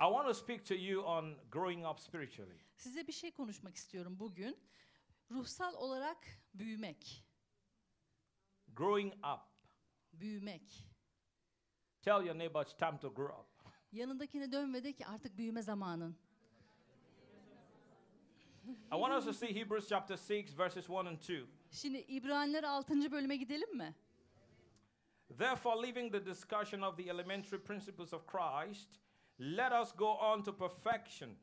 [0.00, 2.56] I want to speak to you on growing up spiritually.
[2.76, 4.56] Size bir şey konuşmak istiyorum bugün.
[5.30, 7.24] Ruhsal olarak büyümek.
[8.68, 9.40] Growing up.
[10.12, 10.88] Büyümek.
[12.02, 13.46] Tell your neighbor it's time to grow up.
[13.92, 16.16] Yanındakine dön ve de ki artık büyüme zamanın.
[18.66, 21.46] I want us to see Hebrews chapter 6, verses 1 and 2.
[21.70, 23.12] Şimdi İbraniler 6.
[23.12, 23.94] bölüme gidelim mi?
[25.38, 28.88] Therefore, leaving the discussion of the elementary principles of Christ,
[29.38, 31.36] let us go on to perfection,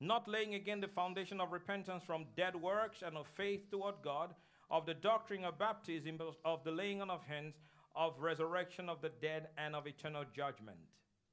[0.00, 4.34] not laying again the foundation of repentance from dead works and of faith toward God,
[4.70, 7.54] of the doctrine of baptism, of the laying on of hands,
[7.94, 10.78] of resurrection of the dead, and of eternal judgment.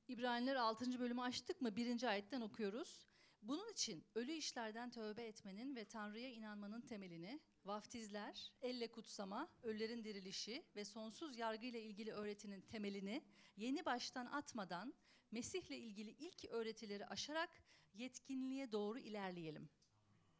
[0.08, 1.00] İbraniler 6.
[1.00, 1.76] bölümü açtık mı?
[1.76, 3.08] Birinci ayetten okuyoruz.
[3.42, 10.64] Bunun için ölü işlerden tövbe etmenin ve Tanrı'ya inanmanın temelini, vaftizler, elle kutsama, ölülerin dirilişi
[10.76, 13.24] ve sonsuz yargıyla ilgili öğretinin temelini
[13.58, 14.94] yeni baştan atmadan
[15.32, 17.50] Mesih'le ilgili ilk öğretileri aşarak
[17.94, 19.70] yetkinliğe doğru ilerleyelim.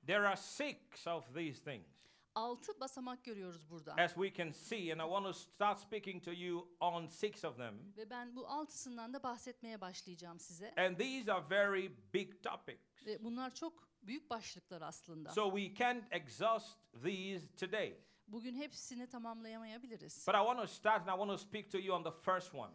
[0.06, 1.88] There are six of these things,
[2.36, 3.96] Altı basamak görüyoruz burada.
[3.96, 7.58] as we can see, and I want to start speaking to you on six of
[7.58, 7.94] them.
[7.98, 10.74] Ve ben bu altısından da bahsetmeye başlayacağım size.
[10.78, 13.06] And these are very big topics.
[13.06, 15.30] Ve bunlar çok büyük başlıklar aslında.
[15.32, 17.98] So we can't exhaust these today.
[18.28, 20.28] Bugün hepsini tamamlayamayabiliriz.
[20.28, 22.56] But I want to start and I want to speak to you on the first
[22.56, 22.74] one,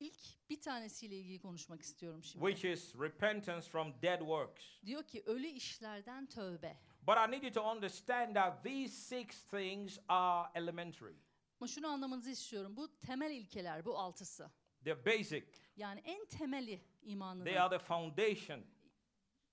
[0.00, 2.46] İlk bir tanesiyle ilgili konuşmak istiyorum şimdi.
[2.46, 4.64] which is repentance from dead works.
[4.86, 6.76] Diyor ki ölü işlerden tövbe.
[7.06, 11.14] But I need you to understand that these six things are elementary.
[11.60, 12.76] Ama şunu anlamanızı istiyorum.
[12.76, 14.50] Bu temel ilkeler, bu altısı.
[14.84, 15.46] They're basic.
[15.76, 17.44] Yani en temeli imanının.
[17.44, 18.64] They are the foundation.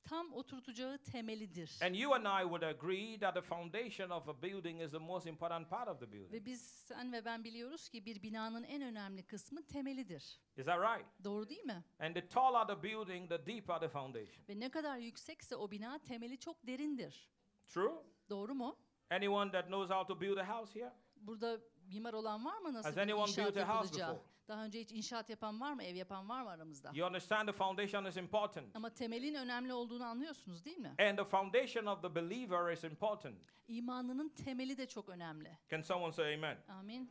[0.09, 1.79] Tam oturtacağı temelidir.
[1.83, 5.27] And you and I would agree that the foundation of a building is the most
[5.27, 6.33] important part of the building.
[6.33, 10.39] Ve biz sen ve ben biliyoruz ki bir binanın en önemli kısmı temelidir.
[10.57, 11.05] Is that right?
[11.23, 11.83] Doğru değil mi?
[11.99, 14.45] And the taller the building, the deeper the foundation.
[14.49, 17.29] Ve ne kadar yüksekse o bina temeli çok derindir.
[17.67, 17.93] True?
[18.29, 18.77] Doğru mu?
[19.09, 20.93] Anyone that knows how to build a house here?
[21.15, 24.13] Burada mimar olan var mı nasıl Has bir inşaat yapılacağı?
[24.15, 24.36] before?
[24.47, 25.83] Daha önce hiç inşaat yapan var mı?
[25.83, 26.91] Ev yapan var mı aramızda?
[26.93, 28.75] You understand the foundation is important.
[28.75, 30.95] Ama temelin önemli olduğunu anlıyorsunuz değil mi?
[30.99, 33.37] And the foundation of the believer is important.
[33.67, 35.57] İmanının temeli de çok önemli.
[35.69, 36.57] Can someone say amen?
[36.69, 37.09] Amin.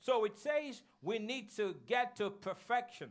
[0.00, 3.10] So it says we need to get to perfection.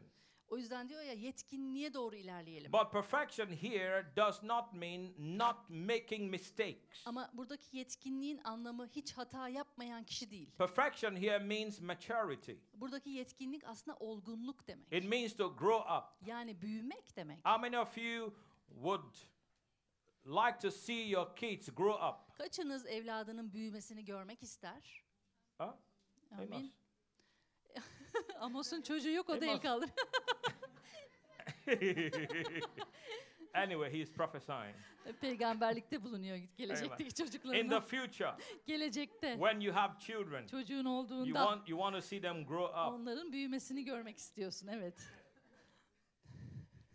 [0.50, 2.72] O yüzden diyor ya yetkinliğe doğru ilerleyelim.
[2.72, 7.04] But perfection here does not mean not making mistakes.
[7.06, 10.52] Ama buradaki yetkinliğin anlamı hiç hata yapmayan kişi değil.
[10.58, 12.52] Perfection here means maturity.
[12.74, 14.94] Buradaki yetkinlik aslında olgunluk demek.
[14.94, 16.28] It means to grow up.
[16.28, 17.46] Yani büyümek demek.
[17.46, 18.34] How many of you
[18.70, 19.16] would
[20.26, 22.38] like to see your kids grow up?
[22.38, 25.04] Kaçınız evladının büyümesini görmek ister?
[25.58, 25.74] Huh?
[26.32, 26.52] Amin.
[26.52, 26.72] Amos?
[28.40, 29.90] Amos'un çocuğu yok o da el kaldır.
[33.54, 34.76] anyway, he's prophesying.
[35.22, 37.82] Peygamberlikte bulunuyor gelecekteki In the çocuklarına.
[37.82, 38.36] future,
[38.66, 42.66] Gelecekte when you have children, çocuğun you olduğunda want you want to see them grow
[42.66, 42.94] up.
[42.94, 45.08] onların büyümesini görmek istiyorsun evet.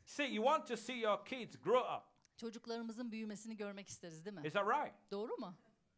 [0.04, 2.02] See, you want to see your kids grow up.
[2.36, 4.46] Çocuklarımızın büyümesini görmek isteriz değil mi?
[4.46, 4.94] Is that right?
[5.10, 5.54] Doğru mu?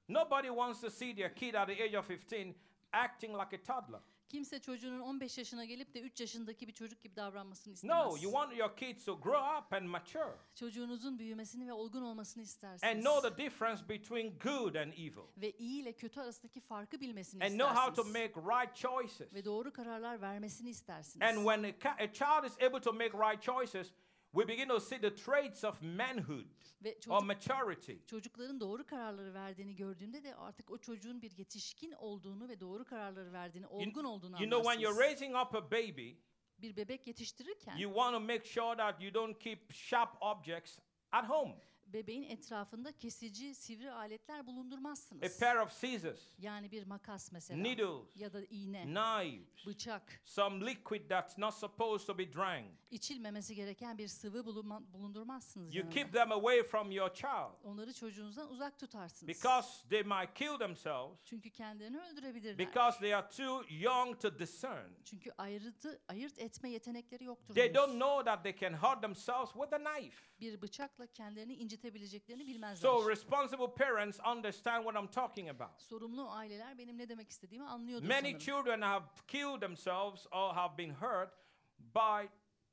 [0.08, 2.54] Nobody wants to see their kid at the age of 15
[2.92, 4.00] acting like a toddler.
[4.28, 7.96] Kimse çocuğunun 15 yaşına gelip de 3 yaşındaki bir çocuk gibi davranmasını istemez.
[7.96, 12.40] No, you want your kids to grow up and mature Çocuğunuzun büyümesini ve olgun olmasını
[12.42, 13.04] and istersiniz.
[13.04, 17.50] know the difference between good and evil Ve iyi ile kötü arasındaki farkı bilmesini and
[17.52, 18.36] know how to istersiniz.
[18.36, 19.34] make right choices.
[19.34, 21.28] Ve doğru kararlar vermesini istersiniz.
[21.28, 23.92] And when a, a child is able to make right choices,
[24.34, 26.46] we begin to see the traits of manhood
[26.84, 27.92] Ve or çocuk, maturity.
[28.06, 33.32] çocukların doğru kararları verdiğini gördüğünde de artık o çocuğun bir yetişkin olduğunu ve doğru kararları
[33.32, 36.12] verdiğini, You, olgun olduğunu you know, when you're raising up a baby,
[36.58, 40.78] Bir bebek yetiştirirken you want to make sure that you don't keep sharp objects
[41.12, 41.54] at home.
[41.86, 45.38] Bebeğin etrafında kesici, sivri aletler A bulundurmazsınız.
[45.40, 51.08] pair of scissors, Yani bir makas mesela needles, ya da iğne, knives, bıçak, some liquid
[51.08, 52.66] that's not supposed to be drank.
[52.90, 55.94] içilmemesi gereken bir sıvı bulunma- bulundurmazsınız You yanında.
[55.94, 59.28] keep them away from your child Onları çocuğunuzdan uzak tutarsınız.
[59.28, 62.58] because they might kill themselves Çünkü kendilerini öldürebilirler.
[62.58, 64.90] because they are too young to discern.
[65.04, 67.54] Çünkü ayrıtı, ayırt etme yetenekleri yoktur.
[67.54, 70.16] They don't know that they can hurt themselves with a knife.
[70.40, 72.76] Bir bıçakla kendilerini incitebileceklerini bilmezler.
[72.90, 75.82] So responsible parents understand what I'm talking about.
[75.82, 78.38] Sorumlu aileler benim ne demek istediğimi anlıyordur Many sanırım.
[78.38, 81.30] children have killed themselves or have been hurt
[81.78, 82.28] by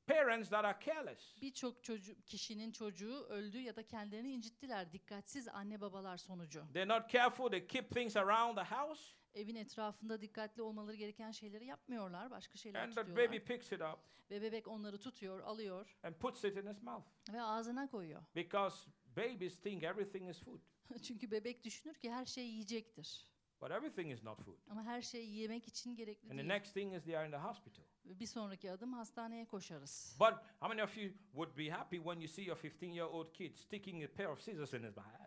[0.07, 1.41] parents that are careless.
[1.41, 6.63] Birçok çocuk kişinin çocuğu öldü ya da kendilerini incittiler dikkatsiz anne babalar sonucu.
[6.73, 9.15] They're not careful, they keep things around the house.
[9.33, 12.31] Evin etrafında dikkatli olmaları gereken şeyleri yapmıyorlar.
[12.31, 13.27] Başka şeyler And the tutuyorlar.
[13.27, 13.99] baby picks it up
[14.31, 18.21] Ve bebek onları tutuyor, alıyor and puts it in his mouth ve ağzına koyuyor.
[18.35, 20.59] because babies think everything is food,
[21.03, 23.31] Çünkü bebek düşünür ki her şey yiyecektir.
[23.61, 24.57] but everything is not food.
[24.69, 26.47] Ama her şey yemek için gerekli And the değil.
[26.47, 27.83] next thing is they are in the hospital.
[28.05, 30.17] Ve Bir sonraki adım hastaneye koşarız.
[30.19, 33.33] But how many of you would be happy when you see your 15 year old
[33.33, 35.20] kid sticking a pair of scissors in his hand?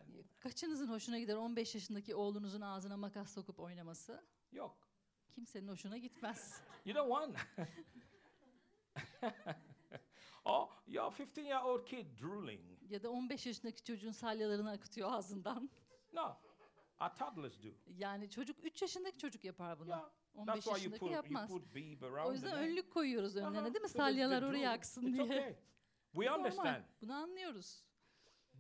[0.45, 4.25] Kaçınızın hoşuna gider 15 yaşındaki oğlunuzun ağzına makas sokup oynaması?
[4.53, 4.89] Yok.
[5.35, 6.63] Kimsenin hoşuna gitmez.
[6.85, 7.37] You don't want.
[10.45, 12.61] or your 15 year old kid drooling.
[12.89, 15.71] Ya da 15 yaşındaki çocuğun salyalarını akıtıyor ağzından.
[16.13, 16.37] No.
[17.01, 17.69] Our toddlers do.
[17.99, 19.89] Yani çocuk 3 yaşındaki çocuk yapar bunu.
[19.89, 20.11] Yeah.
[20.35, 21.51] 15 That's yaşındaki put, yapmaz.
[22.27, 23.75] O yüzden önlük koyuyoruz önlerine Uh-huh.
[23.75, 23.89] değil mi?
[23.89, 25.23] Salyalar oraya aksın diye.
[25.23, 25.57] okay.
[26.13, 26.85] We understand.
[27.03, 27.85] Bunu anlıyoruz.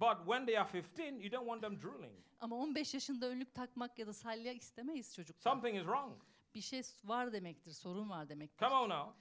[0.00, 2.24] But when they are 15, you don't want them drooling.
[2.40, 5.50] Ama 15 yaşında önlük takmak ya da salya istemeyiz çocuktan.
[5.50, 6.22] Something is wrong.
[6.54, 8.66] Bir şey var demektir, sorun var demektir.
[8.66, 9.12] Come on now.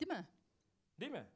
[0.00, 0.26] Değil mi?
[1.00, 1.26] Değil mi?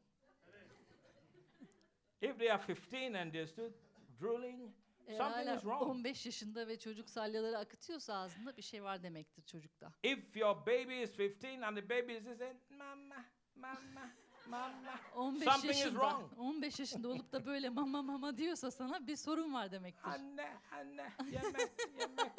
[2.20, 3.72] If they are 15 and they're still
[4.20, 4.72] drooling,
[5.06, 5.82] Eğer something is wrong.
[5.82, 9.92] 15 yaşında ve çocuk salyaları akıtıyorsa ağzında bir şey var demektir çocukta.
[10.02, 14.10] If your baby is 15 and the baby is saying, Mama, Mama,
[14.48, 16.38] Mama, 15 Something is yaşında, wrong.
[16.38, 20.04] 15 yaşında olup da böyle mama mama diyorsa sana bir sorun var demektir.
[20.10, 21.70] Anne, anne, yemek,
[22.00, 22.32] yemek,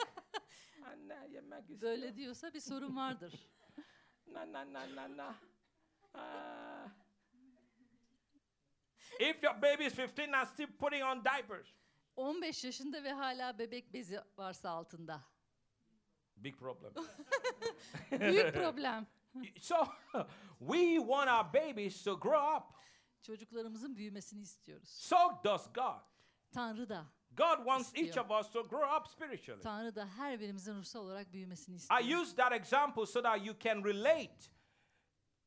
[0.86, 1.81] anne, yemek istiyor.
[1.81, 3.33] Böyle diyorsa bir sorun vardır.
[4.27, 5.36] Na na na na na.
[6.13, 6.89] Ah.
[9.19, 11.68] if your baby is 15 and still putting on diapers,
[12.15, 15.21] 15 yaşında ve hala bebek bezi varsa altında.
[16.38, 16.94] big problem.
[18.12, 19.07] Büyük problem.
[19.62, 19.75] So
[20.60, 22.63] we want our babies to grow up.
[23.22, 24.89] Çocuklarımızın büyümesini istiyoruz.
[24.89, 26.01] So does God.
[26.51, 28.25] Tanrı da, God wants each İstiyor.
[28.25, 29.62] of us to grow up spiritually.
[29.63, 32.22] Tanrı da her birimizin ruhsal olarak büyümesini I istiyor.
[32.22, 34.38] use that example so that you can relate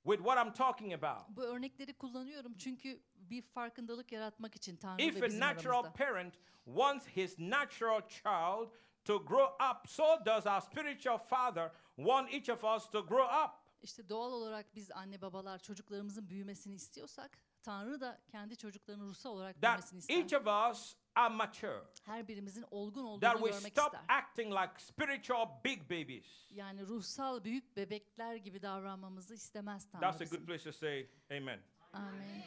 [0.04, 1.28] with what I'm talking about.
[1.36, 5.92] Bu örnekleri kullanıyorum çünkü bir farkındalık yaratmak için Tanrı If ve a bizim natural aramızda.
[5.92, 6.34] parent
[6.64, 8.70] wants his natural child
[9.04, 13.50] to grow up, so does our spiritual father want each of us to grow up.
[13.82, 19.62] İşte doğal olarak biz anne babalar çocuklarımızın büyümesini istiyorsak Tanrı da kendi çocuklarının ruhsal olarak
[19.62, 20.14] That büyümesini ister.
[20.16, 21.82] each of us are mature.
[22.04, 24.00] Her birimizin olgun olduğunu That we görmek stop ister.
[24.08, 26.46] acting like spiritual big babies.
[26.50, 30.38] Yani ruhsal büyük bebekler gibi davranmamızı istemez Tanrı That's a bizim.
[30.38, 31.60] good place to say amen.
[31.92, 32.42] Amin.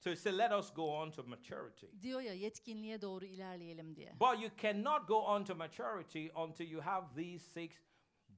[0.00, 1.86] So he said, let us go on to maturity.
[2.02, 4.14] Diyor ya yetkinliğe doğru ilerleyelim diye.
[4.20, 7.76] But you cannot go on to maturity until you have these six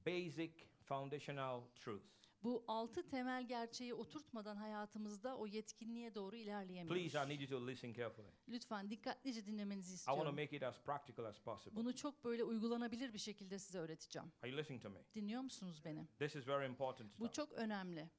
[0.05, 0.51] basic
[0.83, 2.21] foundational truths.
[2.43, 7.11] Bu altı temel gerçeği oturtmadan hayatımızda o yetkinliğe doğru ilerleyemiyoruz.
[7.11, 8.27] Please, I need you to listen carefully.
[8.49, 10.35] Lütfen dikkatlice dinlemenizi I want to istiyorum.
[10.35, 11.75] make it as practical as possible.
[11.75, 14.31] Bunu çok böyle uygulanabilir bir şekilde size öğreteceğim.
[14.41, 14.99] Are you listening to me?
[15.15, 16.07] Dinliyor musunuz beni?
[16.19, 17.19] This is very important.
[17.19, 18.09] Bu çok önemli.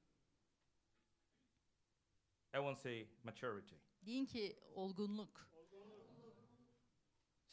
[2.52, 3.74] Everyone say maturity.
[4.06, 5.50] Deyin ki olgunluk.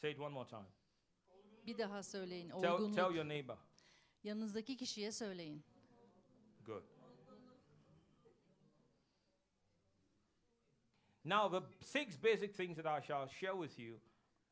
[0.00, 0.66] Say it one more time.
[1.66, 2.48] Bir daha söyleyin.
[2.48, 2.98] Tell, tell Olgunluk.
[2.98, 3.56] your neighbor.
[4.24, 5.64] Yanınızdaki kişiye söyleyin.
[6.66, 6.82] Good.
[11.24, 14.00] Now, the six basic things that I shall share with you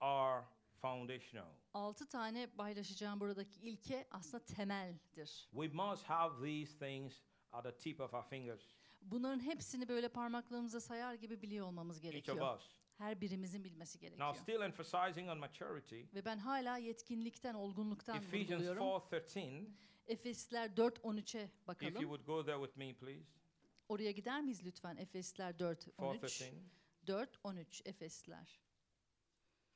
[0.01, 0.45] are
[0.83, 1.49] foundational.
[1.75, 5.49] Altı tane paylaşacağım buradaki ilke aslında temeldir.
[5.51, 7.23] We must have these things
[7.53, 8.61] at the tip of our fingers,
[9.03, 12.57] Bunların hepsini böyle parmaklarımıza sayar gibi biliyor olmamız each of gerekiyor.
[12.57, 12.63] us.
[12.99, 14.29] Her birimizin bilmesi gerekiyor.
[14.29, 18.83] Now, still emphasizing on maturity, Ve ben hala yetkinlikten, olgunluktan Ephesians vurguluyorum.
[18.83, 19.67] 4:13.
[20.07, 22.03] Efesler 4.13'e If you bakalım.
[22.03, 23.25] would go there with me, please.
[23.89, 24.97] Oraya gider miyiz lütfen?
[24.97, 25.91] Efesler 4.13.
[25.99, 26.53] 4:13.
[27.07, 28.59] 4.13 Efesler.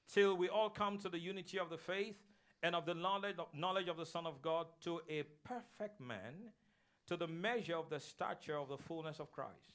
[0.06, 2.16] till we all come to the unity of the faith
[2.62, 6.52] and of the knowledge of, knowledge of the Son of God to a perfect man,
[7.06, 9.74] to the measure of the stature of the fullness of Christ.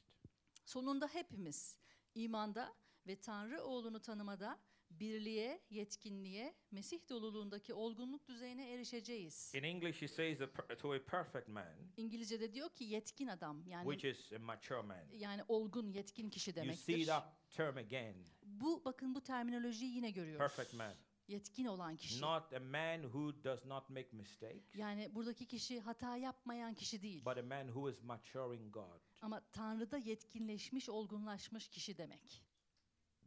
[0.65, 1.79] Sonunda hepimiz
[2.15, 2.69] imanda
[3.07, 4.59] ve Tanrı oğlunu tanımada
[4.91, 9.51] birliğe, yetkinliğe, Mesih doluluğundaki olgunluk düzeyine erişeceğiz.
[9.55, 13.91] In English, he says per- to a perfect man, İngilizce'de diyor ki yetkin adam yani
[13.91, 15.05] which is a mature man.
[15.13, 17.05] yani olgun, yetkin kişi You see demektir.
[17.07, 20.55] that term again, Bu bakın bu terminolojiyi yine görüyoruz.
[20.55, 20.93] perfect man.
[21.27, 22.21] Yetkin olan kişi.
[22.21, 27.25] Not a man who does not make mistakes, Yani buradaki kişi hata yapmayan kişi değil.
[27.25, 29.01] but a man who is mature in God.
[29.21, 32.43] Ama Tanrı'da yetkinleşmiş, olgunlaşmış kişi demek.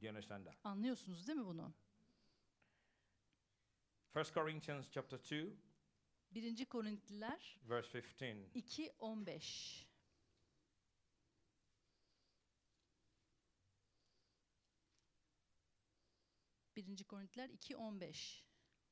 [0.00, 0.54] Do you understand that?
[0.64, 1.75] Anlıyorsunuz değil mi bunu?
[4.16, 5.57] 1 Corinthians chapter 2,
[6.35, 6.64] 1.
[6.64, 8.50] Korintliler verse 15.
[8.54, 9.87] 2 15.
[16.76, 18.45] Birinci Korintiler 2 15.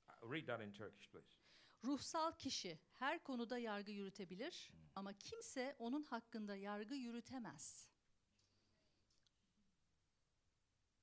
[0.08, 1.36] Uh, Read that in Turkish, please.
[1.84, 7.87] Ruhsal kişi her konuda yargı yürütebilir ama kimse onun hakkında yargı yürütemez.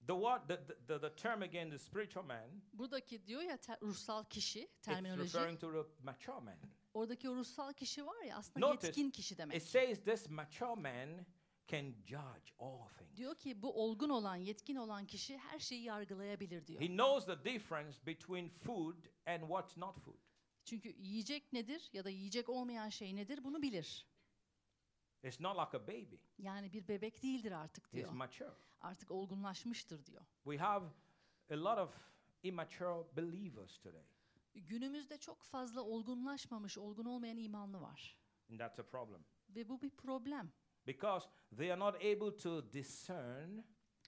[0.08, 0.58] The, what, the,
[0.88, 5.24] the, the, term again, the spiritual man, Buradaki diyor ya te- ruhsal kişi it's terminoloji.
[5.24, 6.58] referring to the mature man.
[6.94, 9.58] Oradaki o ruhsal kişi var ya aslında Notice, yetkin kişi demek.
[9.58, 11.26] It says this mature man
[11.68, 13.18] can judge all things.
[13.18, 16.82] Diyor ki bu olgun olan, yetkin olan kişi her şeyi yargılayabilir diyor.
[16.82, 20.20] He knows the difference between food and what's not food.
[20.66, 24.06] Çünkü yiyecek nedir ya da yiyecek olmayan şey nedir bunu bilir.
[25.24, 26.16] It's not like a baby.
[26.38, 28.12] Yani bir bebek değildir artık diyor.
[28.12, 28.54] mature.
[28.86, 30.26] Artık olgunlaşmıştır diyor.
[30.44, 30.86] We have
[31.52, 31.96] a lot of
[32.44, 34.04] immature believers today,
[34.54, 38.18] Günümüzde çok fazla olgunlaşmamış, olgun olmayan imanlı var.
[38.52, 40.52] and that's a problem Ve bu bir problem.
[40.88, 43.60] because they are not able to discern,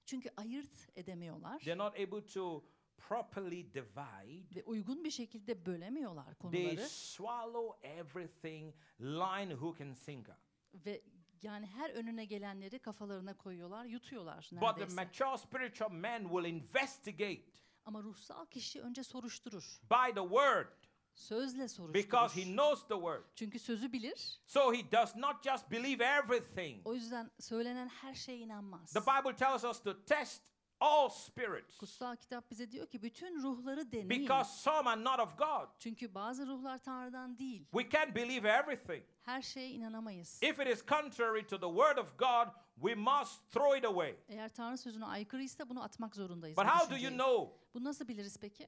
[0.06, 2.66] Çünkü ayırt edemiyorlar they're not able to
[2.98, 4.56] properly divide.
[4.56, 6.90] ve uygun bir şekilde bölemiyorlar They konuları.
[6.90, 10.38] swallow everything line, hook, and sinker.
[10.74, 11.04] Ve
[11.44, 14.96] yani her önüne gelenleri kafalarına koyuyorlar, yutuyorlar But the neredeyse.
[15.04, 17.42] mature spiritual man will investigate
[17.86, 19.82] Ama ruhsal kişi önce soruşturur.
[19.92, 20.68] by the word
[21.16, 21.94] Sözle soruşturur.
[22.06, 23.24] because he knows the word.
[23.36, 24.40] Çünkü sözü bilir.
[24.46, 26.88] So he does not just believe everything.
[26.88, 28.94] O yüzden söylenen her şeye inanmaz.
[28.94, 30.44] The Bible tells us to test
[30.80, 34.10] all spirits Kutsal kitap bize diyor ki bütün ruhları deneyin.
[34.10, 35.68] because some are not of God.
[35.80, 37.68] Çünkü bazı ruhlar Tanrı'dan değil.
[37.72, 39.04] We can't believe everything.
[39.28, 40.40] Her şeye inanamayız.
[40.44, 44.16] If it is contrary to the word of God, we must throw it away.
[44.28, 46.58] Eğer Tanrı sözüne aykırıysa bunu atmak zorundayız.
[46.58, 47.18] But bu how do you düşünceyi.
[47.18, 48.68] know Bunu nasıl biliriz peki?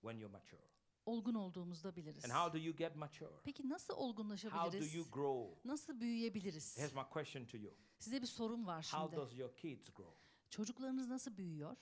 [0.00, 0.62] when you're mature?
[1.06, 2.24] Olgun olduğumuzda biliriz.
[2.24, 3.30] And how do you get mature?
[3.44, 4.94] Peki nasıl How do olgunlaşabiliriz?
[4.94, 5.68] you grow?
[5.68, 6.78] Nasıl büyüyebiliriz?
[6.78, 7.74] Here's my question to you.
[7.98, 9.16] Size bir sorum var How şimdi.
[9.16, 10.14] does your kids grow?
[10.50, 11.76] Çocuklarınız nasıl büyüyor?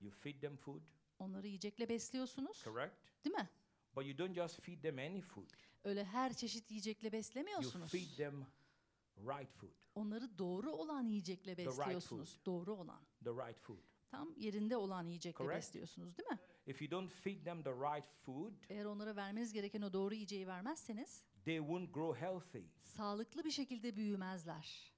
[0.00, 0.82] You feed them food,
[1.18, 2.94] Onları yiyecekle besliyorsunuz, correct?
[3.24, 3.48] değil mi?
[3.96, 5.50] But you don't just feed them any food.
[5.84, 7.90] Öyle her çeşit yiyecekle You beslemiyorsunuz.
[7.90, 8.46] feed them
[9.16, 12.40] right food, Onları doğru olan yiyecekle right besliyorsunuz.
[12.46, 13.00] Doğru olan.
[13.24, 13.78] the right food.
[14.10, 15.56] Tam yerinde olan yiyecekle Correct.
[15.56, 16.38] besliyorsunuz, değil mi?
[16.66, 20.46] If you don't feed them the right food, Eğer onlara vermeniz gereken o doğru yiyeceği
[20.46, 22.64] vermezseniz they won't grow healthy.
[22.82, 24.92] sağlıklı bir şekilde büyümezler.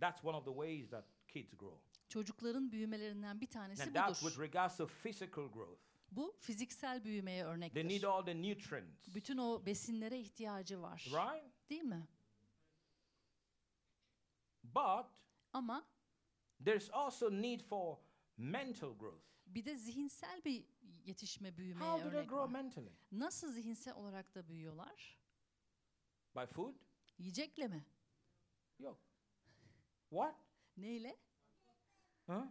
[0.00, 1.78] That's one of the ways that kids grow.
[2.08, 4.42] Çocukların büyümelerinden bir tanesi And that's with budur.
[4.42, 5.80] regards to physical growth.
[6.16, 8.04] Bu fiziksel büyümeye They need örnektir.
[8.04, 11.04] all the nutrients, Bütün o besinlere ihtiyacı var.
[11.06, 11.70] right?
[11.70, 12.08] Değil mi?
[14.64, 15.06] But
[15.52, 15.86] Ama
[16.64, 17.98] there's also need for
[18.36, 19.24] mental growth.
[19.46, 20.64] bir de zihinsel bir
[21.04, 22.62] yetişme büyümeye How do they örnek grow var.
[22.62, 22.92] mentally?
[23.12, 25.18] Nasıl zihinsel olarak da büyüyorlar?
[26.36, 26.74] By food?
[27.18, 27.86] Yiyecekle mi?
[28.78, 29.00] Yok.
[30.10, 30.34] What?
[30.76, 31.16] Neyle?
[32.26, 32.46] Huh?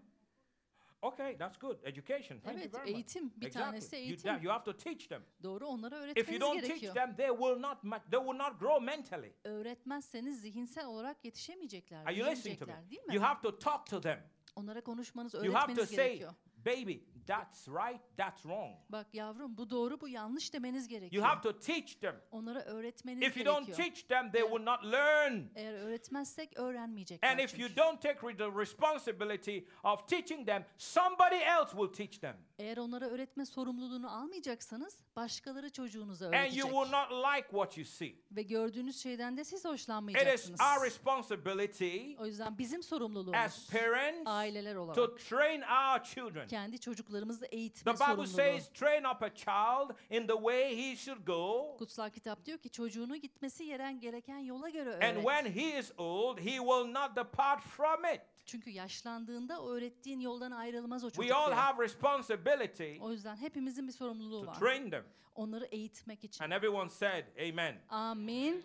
[1.02, 1.78] Okay, that's good.
[1.84, 2.40] Education.
[2.40, 2.96] Thank you Evet, very much.
[2.96, 3.32] eğitim.
[3.36, 3.66] Bir Exactly.
[3.72, 4.44] tanesi You, eğitim.
[4.44, 5.24] you have to teach them.
[5.44, 6.94] Doğru onlara If you öğretmeniz don't teach gerekiyor.
[6.94, 7.82] them, they will not
[8.12, 9.34] they will not grow mentally.
[9.44, 12.74] Öğretmezseniz zihinsel olarak yetişemeyecekler, Are you listening to me?
[12.92, 13.16] değil mi?
[13.16, 14.20] You have to talk to them.
[14.56, 16.34] Onlara konuşmanız, You have to öğretmeniz say, gerekiyor.
[16.66, 16.96] baby,
[17.28, 18.76] that's right, that's wrong.
[18.90, 21.24] Bak yavrum bu doğru bu yanlış demeniz gerekiyor.
[21.24, 22.16] You have to teach them.
[22.32, 23.88] Onlara öğretmeniz If you don't gerekiyor.
[23.88, 25.42] teach them, they will not learn.
[25.56, 27.64] Eğer öğretmezsek öğrenmeyecekler And if çünkü.
[27.64, 32.38] you don't take the responsibility of teaching them, somebody else will teach them.
[32.60, 36.64] Eğer onlara öğretme sorumluluğunu almayacaksanız başkaları çocuğunuza And you öğretecek.
[36.64, 38.16] will not like what you see.
[38.32, 40.60] Ve gördüğünüz şeyden de siz It is hoşlanmayacaksınız.
[40.62, 46.48] our responsibility O yüzden bizim as sorumluluğumuz parents aileler to olarak train our children.
[46.48, 46.80] kendi
[47.12, 48.28] çocuklarımızı The eğitme Bible sorumluluğu.
[48.28, 51.76] says, train up a child in the way he should go.
[51.78, 55.24] Kutsal kitap diyor ki çocuğunu gitmesi yeren gereken yola göre And öğret.
[55.24, 58.22] when he is old, he will not depart from it.
[58.46, 61.58] Çünkü yaşlandığında o öğrettiğin yoldan ayrılmaz o çocuk We all diyor.
[61.58, 64.60] have responsibility O yüzden hepimizin bir sorumluluğu to var.
[64.60, 65.06] train them.
[65.36, 66.44] Onları eğitmek için.
[66.44, 67.82] And everyone said, Amen.
[67.90, 68.64] Amin.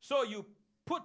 [0.00, 0.46] So you
[0.86, 1.02] put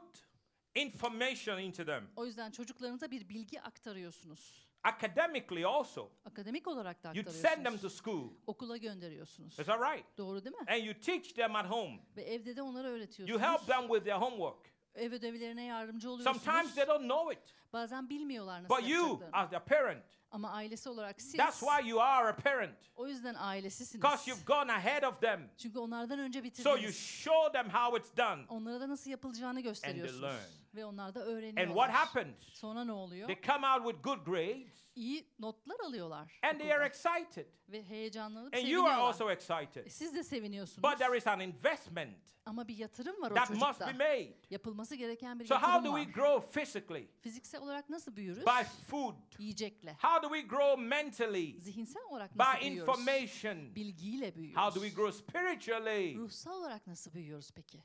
[0.76, 2.08] information into them.
[2.16, 4.67] O yüzden çocuklarınıza bir bilgi aktarıyorsunuz.
[4.88, 7.94] Academically, also, Akademik olarak da you'd send them to aktarıyorsunuz.
[7.98, 8.30] school.
[8.48, 9.60] Okula gönderiyorsunuz.
[9.60, 10.18] Is that right?
[10.18, 10.66] Doğru değil mi?
[10.68, 12.00] And you teach them at home.
[12.18, 13.42] Ve evde de onlara You öğretiyorsunuz.
[13.42, 14.72] help them with their homework.
[14.96, 16.42] Ev ödevlerine yardımcı oluyorsunuz.
[16.44, 17.56] Sometimes they don't know it.
[17.74, 19.36] Bazen bilmiyorlar nasıl But you, yapacaklarını.
[19.36, 22.78] as their parent, Ama ailesi olarak siz that's why you are a parent.
[22.96, 24.04] o yüzden ailesisiniz.
[24.04, 25.50] Because you've gone ahead of them.
[25.58, 26.98] Çünkü onlardan önce So you bitirdiniz.
[27.00, 28.46] show them how it's done.
[28.50, 30.22] Onlara da nasıl yapılacağını gösteriyorsunuz.
[30.24, 30.40] learn.
[30.76, 31.74] Ve onlar da And öğreniyorlar.
[31.88, 32.36] what happens?
[32.54, 33.28] Sonra ne oluyor?
[33.28, 36.40] They come out with good grades İyi notlar alıyorlar.
[36.44, 37.48] and they are excited.
[37.70, 39.86] Ve heyecanlanıp And you are also excited.
[39.86, 40.84] E, Siz de seviniyorsunuz.
[40.92, 43.88] But there is an investment Ama bir yatırım var o that must çocukta.
[43.88, 44.38] be made.
[44.50, 46.04] Yapılması gereken bir So how yatırım do var.
[46.06, 47.08] we grow physically?
[47.22, 48.46] Fiziksel olarak nasıl büyürüz?
[48.46, 49.16] By food.
[49.40, 49.94] Yiyecekle.
[50.02, 51.60] How do we grow mentally?
[51.62, 53.00] Zihinsel olarak nasıl By büyüyoruz?
[53.00, 53.76] information.
[53.76, 54.64] Bilgiyle büyüyoruz.
[54.66, 56.16] How do we grow spiritually?
[56.16, 57.84] Ruhsal olarak nasıl büyüyoruz peki?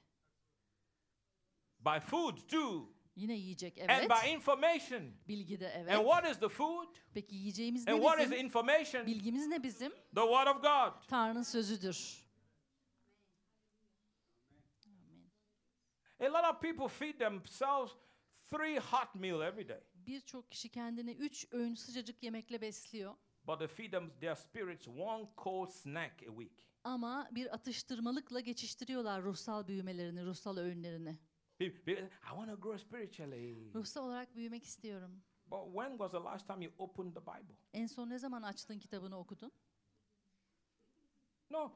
[1.80, 2.92] By food too.
[3.16, 4.10] Yine yiyecek And evet.
[4.10, 5.02] by information.
[5.28, 6.04] Bilgi de And evet.
[6.06, 6.88] what is the food?
[7.14, 8.46] Peki yiyeceğimiz ne And what is the bizim?
[8.46, 9.06] information?
[9.06, 9.92] Bilgimiz ne bizim?
[9.92, 11.08] The word of God.
[11.08, 12.22] Tanrı'nın sözüdür.
[16.20, 17.90] A lot of people feed themselves
[18.56, 23.14] three hot meal every day, Birçok kişi kendini üç öğün sıcacık yemekle besliyor.
[23.46, 26.68] but they feed them their spirits one cold snack a week.
[26.84, 31.18] Ama bir atıştırmalıkla geçiştiriyorlar ruhsal büyümelerini, ruhsal öğünlerini.
[31.60, 31.72] I
[32.28, 33.74] want to grow spiritually.
[33.74, 35.22] Ruhsal olarak büyümek istiyorum.
[35.46, 37.54] But when was the last time you opened the Bible?
[37.72, 39.52] En son ne zaman açtın kitabını okudun?
[41.50, 41.72] No.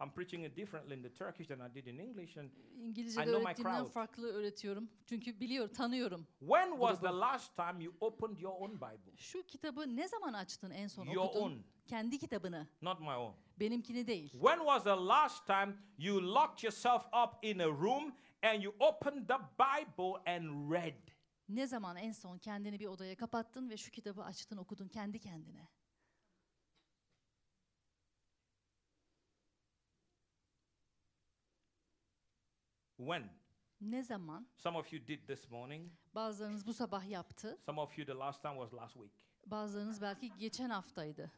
[0.00, 2.36] I'm preaching it differently in the Turkish than I did in English.
[2.36, 2.50] And
[2.82, 3.92] İngilizce I know my öğrettiğimden crowd.
[3.92, 4.90] farklı öğretiyorum.
[5.06, 6.26] Çünkü biliyorum, tanıyorum.
[6.38, 9.16] when was the last time you opened your own Bible?
[9.16, 11.42] Şu kitabı ne zaman açtın en son Your okudun?
[11.42, 11.58] own.
[11.86, 12.68] Kendi kitabını.
[12.82, 13.34] Not my own.
[13.60, 14.30] Benimkini değil.
[14.32, 19.28] When was the last time you locked yourself up in a room and you opened
[19.28, 20.94] the Bible and read?
[21.48, 25.68] Ne zaman en son kendini bir odaya kapattın ve şu kitabı açtın okudun kendi kendine?
[33.00, 33.30] When?
[33.80, 34.46] Ne zaman?
[34.56, 35.92] Some of you did this morning.
[36.14, 37.58] Bazılarınız bu sabah yaptı.
[37.66, 39.12] Some of you, the last time was last week.
[39.46, 41.30] Bazılarınız belki geçen haftaydı.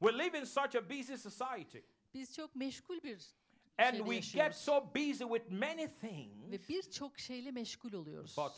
[0.00, 1.78] We live in such a busy society.
[2.14, 3.34] Biz çok meşgul bir
[3.78, 4.56] And we get yaşıyoruz.
[4.56, 8.36] so busy with many things, Ve birçok şeyle meşgul oluyoruz.
[8.36, 8.52] but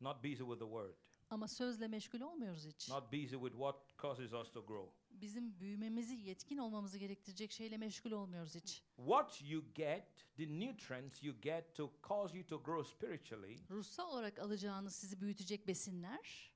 [0.00, 0.94] not busy with the word,
[1.30, 2.88] Ama sözle meşgul olmuyoruz hiç.
[2.88, 4.90] not busy with what causes us to grow.
[5.20, 8.82] Bizim büyümemizi, yetkin olmamızı gerektirecek şeyle meşgul olmuyoruz hiç.
[8.96, 14.38] What you get, the nutrients you get to cause you to grow spiritually, Ruhsal olarak
[14.38, 16.52] alacağınız sizi büyütecek besinler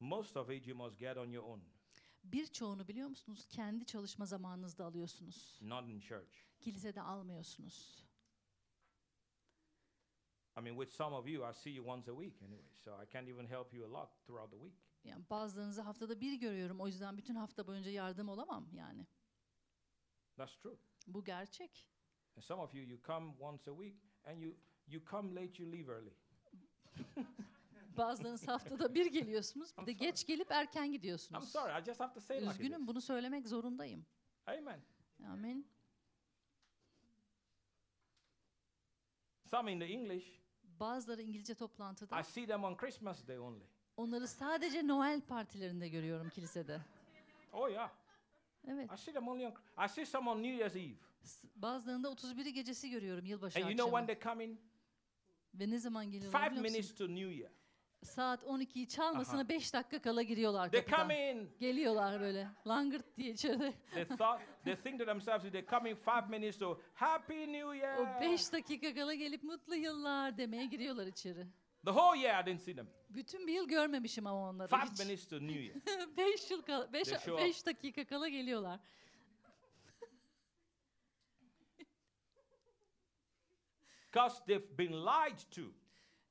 [0.00, 1.60] most of it you must get on your own,
[2.24, 3.46] birçoğunu biliyor musunuz?
[3.48, 5.58] Kendi çalışma zamanınızda alıyorsunuz.
[5.62, 6.32] not in church.
[6.60, 8.06] Kilisede almıyorsunuz.
[10.56, 13.06] I mean, with some of you, I see you once a week anyway, so I
[13.06, 14.74] can't even help you a lot throughout the week.
[15.04, 16.80] Yani bazılarınızı haftada bir görüyorum.
[16.80, 19.06] O yüzden bütün hafta boyunca yardım olamam yani.
[20.36, 20.76] That's true.
[21.06, 21.88] Bu gerçek.
[22.36, 24.54] And some of you, you come once a week and you,
[24.86, 26.14] you come late, you leave early.
[27.96, 29.76] Bazılarınız haftada bir geliyorsunuz.
[29.78, 31.48] Bir de I'm geç gelip erken I'm gidiyorsunuz.
[31.52, 34.06] sorry, I just have to say it like Üzgünüm bunu söylemek zorundayım.
[34.46, 34.82] Amen.
[35.26, 35.66] Amin.
[39.50, 40.41] Some in the English,
[40.82, 42.20] Bazıları İngilizce toplantıda.
[42.20, 43.62] I see them on Christmas Day only.
[43.96, 46.80] Onları sadece Noel partilerinde görüyorum kilisede.
[47.52, 47.90] Oh, yeah.
[48.68, 48.90] Evet.
[48.92, 49.54] I see them only on,
[49.86, 50.94] I see some on New Year's Eve.
[51.56, 54.20] Bazılarında 31'i gecesi görüyorum yılbaşı And you know when akşamı.
[54.20, 54.60] they come in?
[55.54, 56.76] Ve ne zaman geliyorlar Five biliyor musun?
[56.76, 57.50] minutes to New Year.
[58.02, 59.48] Saat 12'yi çalmasına Aha.
[59.48, 60.98] 5 dakika kala giriyorlar They kapıdan.
[60.98, 61.50] come in.
[61.60, 63.72] Geliyorlar böyle langırt diye içeri.
[63.94, 67.72] They thought they think to themselves, they come in five minutes to Happy New O
[67.74, 68.20] Year.
[68.20, 71.46] 5 dakika kala gelip mutlu yıllar demeye giriyorlar içeri.
[71.84, 72.86] The whole year I didn't see them.
[73.10, 74.98] Bütün bir yıl görmemişim ama onları Five hiç.
[74.98, 75.76] minutes to New Year.
[76.16, 77.40] 5 yıl kala, 5 They show up.
[77.40, 78.80] 5 dakika kala geliyorlar.
[84.12, 85.62] Because they've been lied to.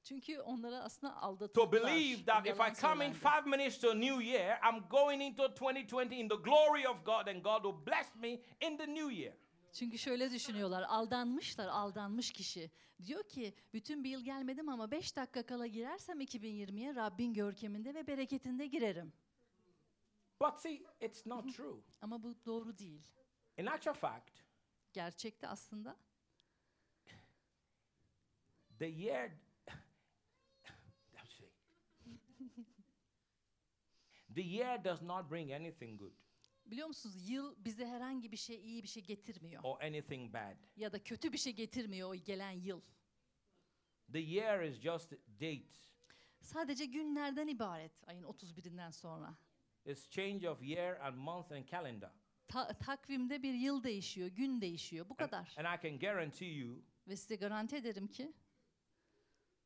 [0.04, 1.72] Çünkü onlara aslında To aldatıldılar.
[1.72, 3.18] believe that if yalan I come in söylendi.
[3.44, 7.44] five minutes to New Year, I'm going into 2020 in the glory of God and
[7.44, 8.30] God will bless me
[8.62, 9.34] in the new year.
[9.74, 12.72] Çünkü şöyle düşünüyorlar, aldanmışlar, aldanmış kişi.
[13.06, 18.08] Diyor ki, bütün bir yıl gelmedim ama 5 dakika kala girersem 2020'ye Rabbin görkeminde ve
[18.08, 19.14] bereketinde girerim.
[20.42, 21.82] But see, it's not true.
[22.02, 23.02] Ama bu doğru değil.
[23.58, 24.32] In actual fact,
[24.94, 25.96] Gerçekte aslında
[28.80, 29.32] the year
[31.14, 31.50] Let's see.
[34.36, 36.14] The year does not bring anything good
[36.66, 39.64] biliyor musunuz yıl bize herhangi bir şey iyi bir şey getirmiyor.
[39.64, 40.56] or anything bad.
[40.76, 42.82] Ya da kötü bir şey getirmiyor o gelen yıl.
[44.14, 45.92] The year is just dates.
[46.42, 49.38] Sadece günlerden ibaret ayın 31'inden sonra.
[49.86, 52.12] It's change of year and month and calendar.
[52.48, 55.10] Ta- takvimde bir yıl değişiyor, gün değişiyor.
[55.10, 55.54] Bu And, kadar.
[55.58, 58.34] and I can guarantee you Ve size garanti ederim ki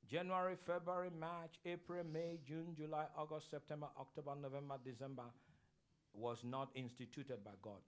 [0.07, 5.25] January, February, March, April, May, June, July, August, September, October, November, December
[6.13, 7.81] was not instituted by God.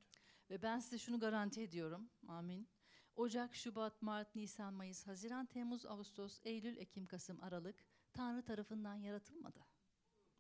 [0.49, 2.10] Ve ben size şunu garanti ediyorum.
[2.27, 2.67] Amin.
[3.15, 7.75] Ocak, Şubat, Mart, Nisan, Mayıs, Haziran, Temmuz, Ağustos, Eylül, Ekim, Kasım, Aralık
[8.13, 9.60] Tanrı tarafından yaratılmadı.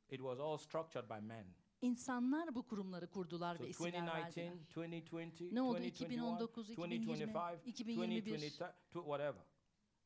[0.09, 1.45] It was all structured by man.
[1.81, 4.57] İnsanlar bu kurumları kurdular So ve isimler 2019, verdiler.
[4.59, 5.77] 2020, Ne oldu?
[5.79, 8.21] 2021, 2019, 2020, 2025, 2021.
[8.21, 8.51] 2020,
[8.91, 9.43] tw- whatever.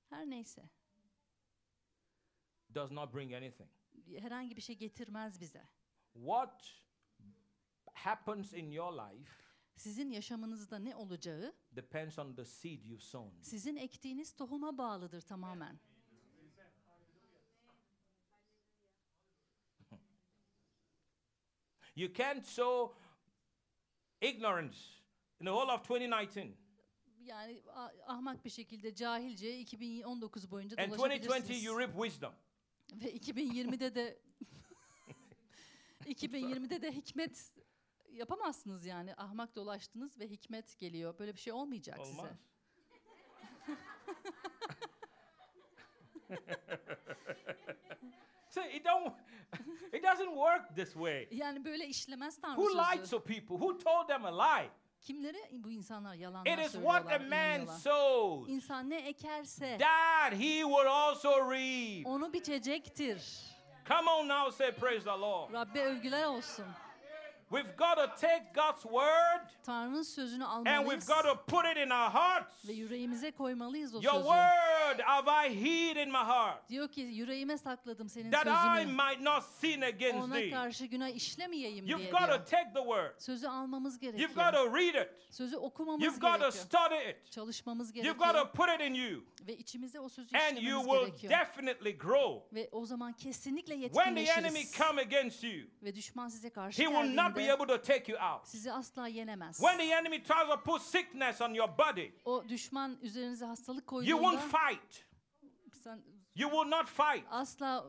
[0.09, 0.69] Her neyse.
[2.75, 3.69] Does not bring anything.
[4.19, 5.63] Herhangi bir şey getirmez bize.
[6.13, 6.83] What
[7.93, 9.31] happens in your life
[9.75, 13.41] Sizin yaşamınızda ne olacağı depends on the seed you've sown.
[13.41, 15.79] sizin ektiğiniz tohuma bağlıdır tamamen.
[21.95, 22.95] You can't sow
[24.21, 24.77] ignorance
[25.39, 26.55] in the whole of 2019.
[27.21, 27.61] Yani
[28.07, 31.63] ahmak bir şekilde cahilce 2019 boyunca And 2020 dolaşabilirsiniz.
[31.63, 32.33] you reap wisdom.
[32.91, 34.19] Ve 2020'de de
[36.05, 37.53] 2020'de de hikmet
[38.11, 39.15] yapamazsınız yani.
[39.15, 41.19] Ahmak dolaştınız ve hikmet geliyor.
[41.19, 42.15] Böyle bir şey olmayacak Olmaz.
[42.15, 42.37] size.
[48.49, 49.13] So it don't
[49.93, 51.27] it doesn't work this way.
[51.31, 53.11] Yani böyle işlemez Tanrı Who lied sözü.
[53.11, 53.55] to people?
[53.55, 54.69] Who told them a lie?
[55.01, 57.77] Kimlere bu insanlar yalanlar It is what a man inanıyorlar.
[57.79, 62.05] sows İnsan ne ekerse that he will also reap.
[62.07, 63.21] onu biçecektir.
[63.87, 65.53] Come on now, say praise the Lord.
[65.53, 66.65] Rabbe övgüler olsun.
[67.51, 71.77] We've got to take God's word Tanrı'nın sözünü and we've almalıyız got to put it
[71.77, 72.67] in our hearts.
[72.67, 74.23] ve yüreğimize koymalıyız o Your sözü.
[74.25, 78.91] word have I hid in my heart Diyor ki yüreğime sakladım senin that I sözünü.
[78.93, 80.49] might not sin against Ona thee.
[80.49, 82.37] karşı günah işlemeyeyim You've diye got diyor.
[82.39, 83.19] to take the word.
[83.19, 84.53] Sözü almamız You've got gerekiyor.
[84.53, 85.09] to read it.
[85.33, 86.51] Sözü okumamız You've got to gerekiyor.
[86.65, 87.31] study it.
[87.31, 88.51] Çalışmamız You've got to gerekiyor.
[88.53, 89.23] put it in you.
[89.47, 91.33] Ve içimize o sözü And you işlememiz will gerekiyor.
[91.33, 92.55] definitely grow.
[92.61, 94.21] Ve o zaman kesinlikle When the enemy
[94.59, 94.77] yetkinleşiriz.
[94.77, 98.17] come against you, Ve düşman size karşı he will not be able to take you
[98.19, 98.45] out.
[98.47, 99.59] sizi asla yenemez.
[99.59, 104.17] When the enemy tries to put sickness on your body, O düşman üzerinize hastalık you
[104.19, 105.05] won't fight.
[105.83, 106.03] sen
[106.35, 107.25] You will not fight.
[107.31, 107.83] asla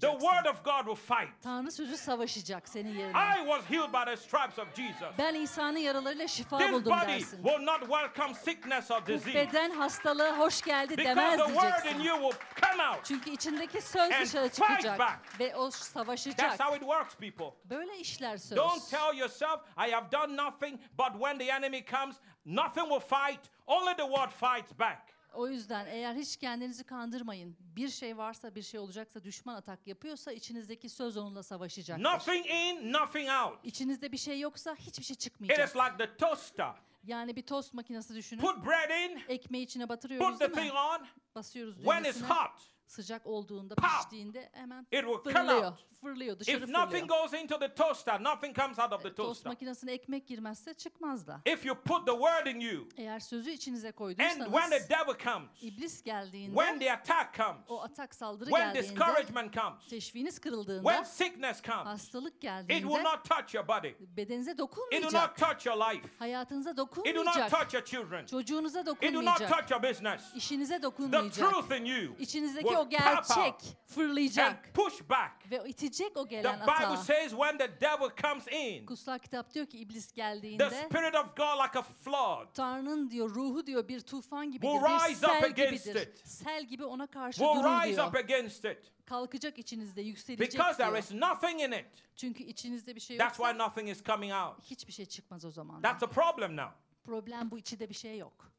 [0.00, 1.42] The word of God will fight.
[1.42, 3.18] Tanrı sözü savaşacak senin yerine.
[3.18, 5.08] I was healed by the stripes of Jesus.
[5.18, 7.42] Ben İsa'nın yaralarıyla şifa This buldum body dersin.
[7.42, 11.64] will not welcome sickness or Bu disease beden hastalığa hoş geldi because demez the word
[11.64, 12.00] in diyeceksin.
[12.04, 12.38] you will
[12.70, 13.04] come out.
[13.04, 15.40] Çünkü içindeki söz And dışarı fight çıkacak back.
[15.40, 16.60] ve o That's savaşacak.
[16.60, 17.58] how it works, people.
[17.64, 18.58] Böyle işler söz.
[18.58, 23.40] Don't tell yourself, I have done nothing, but when the enemy comes, nothing will fight.
[23.66, 25.15] Only the word fights back.
[25.36, 27.56] O yüzden eğer hiç kendinizi kandırmayın.
[27.60, 32.04] Bir şey varsa, bir şey olacaksa, düşman atak yapıyorsa içinizdeki söz onunla savaşacaktır.
[32.04, 33.58] Nothing in, nothing out.
[33.64, 35.68] İçinizde bir şey yoksa hiçbir şey It çıkmayacak.
[35.68, 36.72] is like the toaster.
[37.04, 38.40] Yani bir tost makinesi düşünün.
[38.40, 40.72] Put bread in, Ekmeği içine batırıyoruz put the değil mi?
[40.72, 41.06] thing on.
[41.34, 42.28] Basıyoruz When it's düğmesine.
[42.28, 43.88] hot, Sıcak olduğunda, Pow!
[43.98, 45.64] piştiğinde hemen it will come fırlıyor.
[45.64, 45.86] out.
[46.06, 47.08] Fırlıyor, dışarı If nothing fırlıyor.
[47.30, 49.50] goes into the toaster, nothing comes out of the Tost toaster.
[49.52, 51.40] makinesine ekmek girmezse çıkmaz da.
[51.46, 55.18] If you put the word in you, Eğer sözü içinize and koyduysanız, when the devil
[55.24, 60.34] comes, iblis geldiğinde, when the attack comes, o atak saldırı when geldiğinde, discouragement comes, teşviniz
[60.34, 63.88] when kırıldığında, sickness comes, hastalık it will geldiğinde not touch your body.
[64.16, 65.36] bedeninize It will not dokunmayacak.
[65.38, 66.08] touch your life.
[66.18, 67.50] Hayatınıza It will not dokunmayacak.
[67.50, 68.26] touch your children.
[68.26, 69.50] Çocuğunuza It will not dokunmayacak.
[69.58, 70.22] touch your business.
[70.34, 71.50] İşinize The dokunmayacak.
[71.52, 73.54] truth in you İçinizdeki o gerçek
[73.86, 74.46] fırlayacak.
[74.48, 75.50] and push back.
[75.50, 76.96] Ve o itecek o The gelen Bible atağı.
[77.04, 81.36] says when the devil comes in, Kutsal kitap diyor ki iblis the geldiğinde Spirit of
[81.36, 85.32] God, like a flood, Tanrı'nın diyor ruhu diyor bir tufan gibidir, Will bir rise up
[85.32, 86.06] sel against gibidir.
[86.06, 86.18] it.
[86.28, 88.08] Sel gibi ona karşı will rise diyor.
[88.08, 90.98] up against it Kalkacak içinizde, yükselecek because there diyor.
[91.02, 91.86] is nothing in it.
[92.16, 94.62] Çünkü içinizde bir şey That's why yoksa nothing is coming out.
[94.70, 95.82] hiçbir şey çıkmaz o zaman.
[95.82, 96.70] That's a problem now.
[97.04, 98.52] Problem bu içinde bir şey yok.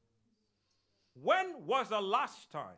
[1.14, 2.78] When was the last time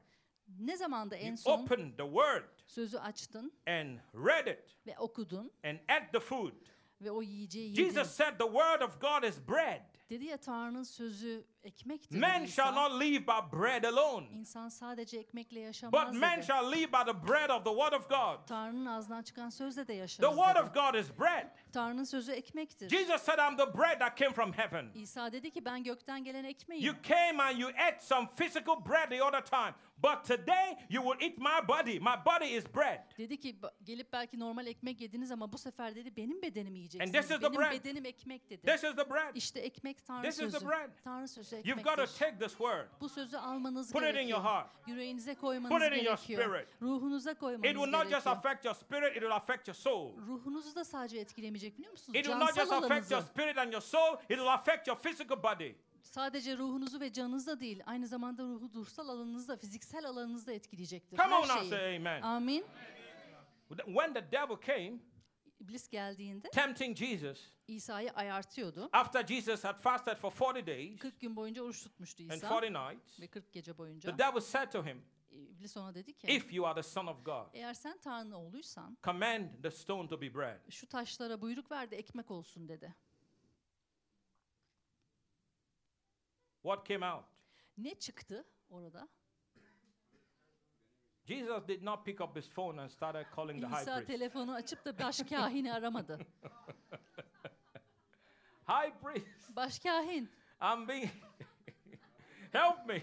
[0.59, 5.51] Ne zamanda en you son opened the word sözü açtın and read it ve okudun
[5.63, 6.53] and ate the food?
[7.01, 7.83] ve o yiyeceği yedin.
[7.83, 9.81] Jesus said the word of God is bread.
[10.09, 15.57] Dedi ya Tanrı'nın sözü ekmektir Man shall not live by bread alone, İnsan sadece ekmekle
[15.59, 16.45] but yaşamaz man dedi.
[16.45, 18.47] shall live by the bread of the word of God.
[18.47, 20.59] Tanrı'nın ağzından çıkan sözle de The yaşarız word dedi.
[20.63, 21.47] of God is bread.
[21.73, 22.89] Tanrı'nın sözü ekmektir.
[22.89, 24.91] Jesus said, I'm the bread that came from heaven.
[24.93, 26.85] İsa dedi ki ben gökten gelen ekmeğim.
[26.85, 31.27] You came and you ate some physical bread the other time, but today you will
[31.27, 31.99] eat my body.
[31.99, 32.99] My body is bread.
[33.17, 36.95] Dedi ki "Ba- gelip belki normal ekmek yediniz ama bu sefer dedi benim bedenimi this
[36.95, 37.23] yiyeceksiniz.
[37.31, 37.71] is the Benim bread.
[37.71, 38.61] bedenim ekmek dedi.
[38.67, 39.35] This is the bread.
[39.35, 40.67] İşte ekmek Tanrı This is the sözü.
[40.67, 40.89] bread.
[41.03, 42.19] Tanrı sözü You've got to ekmektir.
[42.19, 42.87] take this word.
[43.01, 44.37] Bu sözü almanız Put it in gerekiyor.
[44.39, 44.69] your heart.
[44.87, 46.43] Yüreğinize koymanız Put it in your gerekiyor.
[46.43, 46.67] spirit.
[46.81, 48.35] Ruhunuza koymanız It will not just gerekiyor.
[48.35, 50.17] affect your spirit, it will affect your soul.
[50.27, 52.19] Ruhunuzu da sadece etkilemeyecek biliyor musunuz?
[52.19, 53.21] It will not just affect your alanınızı.
[53.33, 55.75] spirit and your soul, it will affect your physical body.
[56.13, 60.53] Sadece ruhunuzu ve canınızı da değil, aynı zamanda ruhu dursal alanınızı da, fiziksel alanınızı da
[60.53, 61.17] etkileyecektir.
[61.17, 61.69] Come Her on now, şeyi.
[61.69, 62.21] say amen.
[62.21, 62.65] Amin.
[63.85, 64.99] When the devil came,
[65.59, 68.89] İblis geldiğinde tempting Jesus, İsa'yı ayartıyordu.
[68.93, 72.71] after Jesus had fasted for 40 days 40 gün boyunca oruç tutmuştu and İsa 40
[72.71, 74.11] nights, ve 40 gece boyunca.
[74.11, 77.25] the devil said to him, İblis ona dedi ki If you are the Son of
[77.25, 80.59] God, eğer sen Tanrı'nın oğluysan command the stone to be bread.
[80.71, 82.95] şu taşlara buyruk ver de ekmek olsun dedi.
[86.63, 87.25] What came out?
[87.77, 89.07] Ne çıktı orada?
[91.25, 94.07] Jesus did not pick up his phone and started calling the high İsa priest.
[94.07, 96.19] telefonu açıp da başkahini aramadı.
[98.67, 100.29] High priest, Başkahin
[100.61, 101.09] I'm being.
[102.51, 103.01] Help me.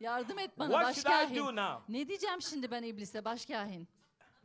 [0.00, 1.56] yardım et bana What should I do başkahin.
[1.56, 1.84] now?
[1.88, 3.88] Ne diyeceğim şimdi ben iblise başkahin?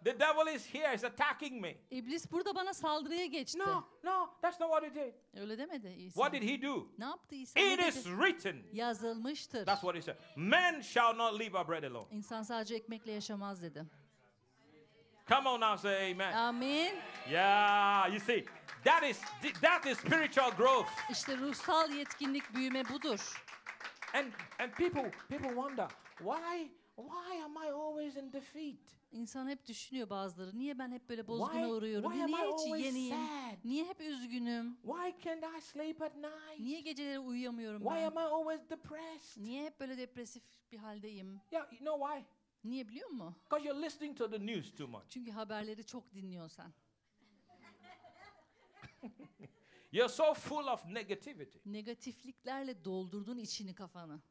[0.04, 1.76] The devil is here, he's attacking me.
[1.92, 3.60] İblis burada bana saldırıya geçti.
[3.60, 5.14] No, no, that's not what he did.
[5.42, 6.22] Öyle demedi İsa.
[6.22, 6.88] What did he do?
[6.98, 7.60] Ne yaptı İsa?
[7.60, 8.64] It is written.
[8.74, 9.66] Yazılmıştır.
[9.66, 10.18] That's what he said.
[10.36, 12.08] Man shall not live by bread alone.
[12.12, 13.86] İnsan sadece ekmekle yaşamaz dedi.
[15.30, 16.34] Come on now, say amen.
[16.34, 16.96] Amin.
[17.30, 18.46] Yeah, you see,
[18.84, 19.22] that is
[19.62, 20.90] that is spiritual growth.
[21.12, 23.44] İşte ruhsal yetkinlik büyüme budur.
[24.14, 24.26] And
[24.60, 25.88] and people people wonder
[26.18, 28.80] why why am I always in defeat?
[29.12, 30.58] İnsan hep düşünüyor bazıları.
[30.60, 32.12] Niye ben hep böyle Why, bozguna uğruyorum?
[32.12, 33.16] why am I Niye hiç yeniyim?
[33.18, 33.58] sad?
[33.64, 34.78] Niye hep üzgünüm?
[34.82, 36.60] Why can't I sleep at night?
[36.60, 38.04] Niye geceleri uyuyamıyorum Why ben?
[38.04, 39.44] am I always depressed?
[39.44, 41.42] Niye hep böyle depresif bir haldeyim?
[41.52, 42.26] Yeah, you know why?
[42.64, 43.36] Niye biliyor musun?
[43.44, 45.04] Because you're listening to the news too much.
[45.10, 46.74] Çünkü haberleri çok dinliyorsun sen.
[49.92, 51.58] You're so full of negativity.
[51.66, 54.22] Negatifliklerle doldurdun içini kafanı.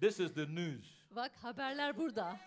[0.00, 0.84] This is the news.
[1.10, 2.40] Bak haberler burada.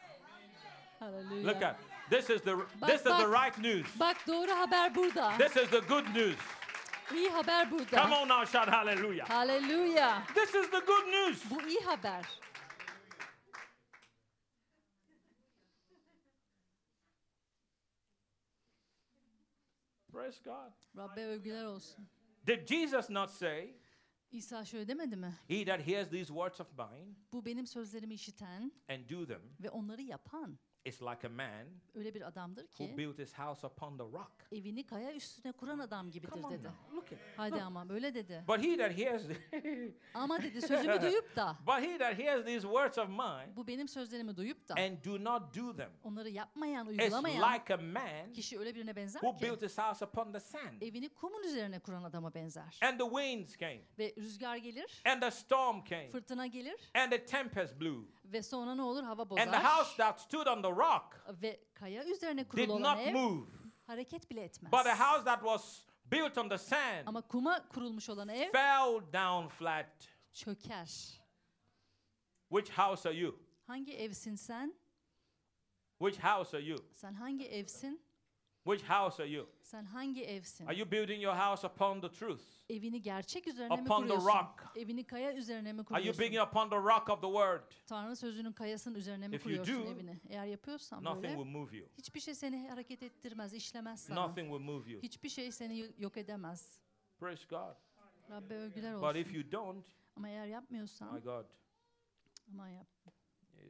[1.00, 1.48] Hallelujah.
[1.48, 3.88] Look at this is the Bak, this is the right news.
[4.00, 5.38] Bak doğru haber burada.
[5.38, 6.38] This is the good news.
[7.14, 8.02] İyi haber burada.
[8.04, 9.30] Come on now, shout hallelujah.
[9.30, 10.28] Hallelujah.
[10.36, 11.52] This is the good news.
[11.52, 12.26] Bu iyi haber.
[20.12, 20.72] Praise God.
[20.98, 22.08] Rabbe övgüler olsun.
[22.48, 23.74] Did Jesus not say,
[24.32, 25.36] İsa şöyle demedi mi?
[25.48, 29.70] He that hears these words of mine Bu benim sözlerimi işiten and do them ve
[29.70, 30.60] onları yapan
[30.90, 34.32] is like a man öyle bir adamdır who ki built his house upon the rock?
[34.52, 36.64] evini kaya üstüne kuran adam gibidir dedi.
[36.64, 37.20] now, look at.
[37.38, 38.44] Haydi ama böyle dedi.
[38.48, 39.24] But he that hears,
[40.14, 43.88] Ama dedi sözümü duyup da but he that hears these words of mine bu benim
[43.88, 48.60] sözlerimi duyup da and do not do them onları yapmayan, uygulamayan like a man kişi
[48.60, 50.82] öyle birine benzer who ki built his house upon the sand.
[50.82, 52.80] evini kumun üzerine kuran adama benzer.
[52.82, 57.26] And the winds came, Ve rüzgar gelir, and the storm came, fırtına gelir and the
[57.26, 58.04] tempest blew.
[58.32, 59.04] Ve sonra ne olur?
[59.04, 59.64] Hava And the bozar.
[59.64, 63.48] house that stood on the rock Ve kaya üzerine did kurulu olan not ev move.
[63.88, 64.72] hareket bile etmez.
[64.72, 69.02] But the house that was built on the sand Ama kuma kurulmuş olan ev fell
[69.14, 70.08] down flat.
[70.34, 71.20] çöker.
[72.50, 73.36] Which house are you?
[73.68, 74.74] Hangi evsin sen?
[76.00, 76.78] Which house are you?
[76.94, 78.02] Sen hangi evsin?
[78.70, 79.48] Which house are you?
[79.62, 80.66] Sen hangi evsin?
[80.68, 82.42] Are you building your house upon the truth?
[82.70, 84.28] Evini gerçek üzerine mi Upon the kuruyorsun?
[84.28, 84.72] rock.
[84.76, 86.20] Evini kaya üzerine mi Are you kuruyorsun?
[86.20, 87.62] building upon the rock of the word?
[87.88, 90.20] Tanrı sözünün kayasının üzerine mi If you kuruyorsun do, evini?
[90.30, 91.88] Eğer yapıyorsan Nothing böyle will move you.
[91.98, 94.28] hiçbir şey seni hareket ettirmez, işlemez sana.
[94.28, 95.02] Nothing will move you.
[95.02, 96.82] Hiçbir şey seni yok edemez.
[97.20, 97.76] Praise God.
[98.30, 99.20] Rabbe övgüler But olsun.
[99.20, 101.46] if you don't, Ama eğer my yapmıyorsan, God,
[102.54, 102.88] ama yap.
[103.58, 103.68] yeah,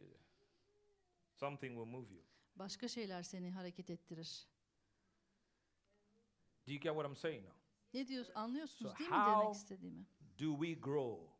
[1.36, 2.24] something will move you.
[2.56, 4.48] Başka şeyler seni hareket ettirir.
[6.70, 7.56] Do you get what I'm saying now?
[7.94, 8.34] Ne diyorsun?
[8.36, 10.06] Anlıyorsunuz So değil mi how- demek istediğimi?
[10.40, 11.34] Do we grow?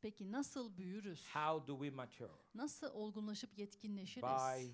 [0.00, 1.26] Peki nasıl büyürüz?
[1.26, 2.32] How do we mature?
[2.54, 4.22] Nasıl olgunlaşıp yetkinleşiriz?
[4.28, 4.70] By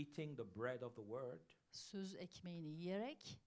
[0.00, 3.40] eating the bread of the word, Söz ekmeğini yiyerek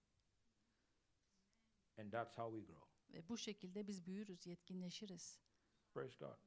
[1.98, 2.86] and that's how we grow.
[3.12, 5.40] ve bu şekilde biz büyürüz, yetkinleşiriz.
[5.94, 6.38] Praise God.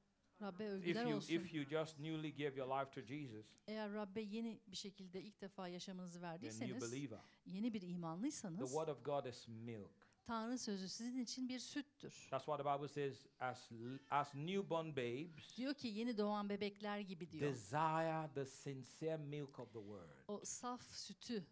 [0.42, 1.34] Rabbe If övgüler you olsun.
[1.34, 5.42] if you just newly gave your life to Jesus, Eğer Rabbe yeni bir şekilde ilk
[5.42, 9.92] defa yaşamınızı a new verdiyseniz, believer, yeni bir the imanlıysanız, word of God is milk.
[10.26, 12.28] Tanrı sözü sizin için bir süttür.
[12.30, 17.00] That's why the Bible says, as l- as newborn babes, Diyor ki yeni doğan bebekler
[17.00, 17.52] gibi diyor.
[17.52, 20.10] desire the sincere milk of the word.
[20.28, 21.46] O saf sütü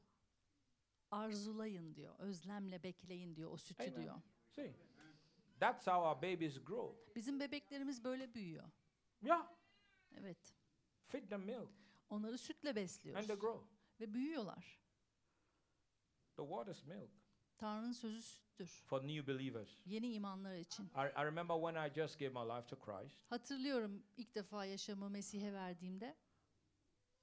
[1.12, 2.16] arzulayın diyor.
[2.20, 4.02] Özlemle bekleyin diyor o sütü Amen.
[4.02, 4.16] diyor.
[4.50, 4.74] See,
[5.60, 7.14] that's how our babies grow.
[7.16, 8.64] Bizim bebeklerimiz böyle büyüyor.
[9.22, 9.48] Yeah,
[10.18, 10.54] Evet.
[11.08, 11.70] feed them milk
[12.10, 13.28] Onları sütle and they besliyoruz.
[13.40, 13.68] grow.
[14.00, 14.80] Ve büyüyorlar.
[16.36, 17.10] The word is milk
[17.58, 18.84] Tanrı'nın sözü süttür.
[18.86, 19.70] for new believers.
[19.86, 20.84] Yeni imanlar için.
[20.84, 25.10] I, I remember when I just gave my life to Christ, Hatırlıyorum ilk defa yaşamı
[25.10, 26.16] Mesih'e verdiğimde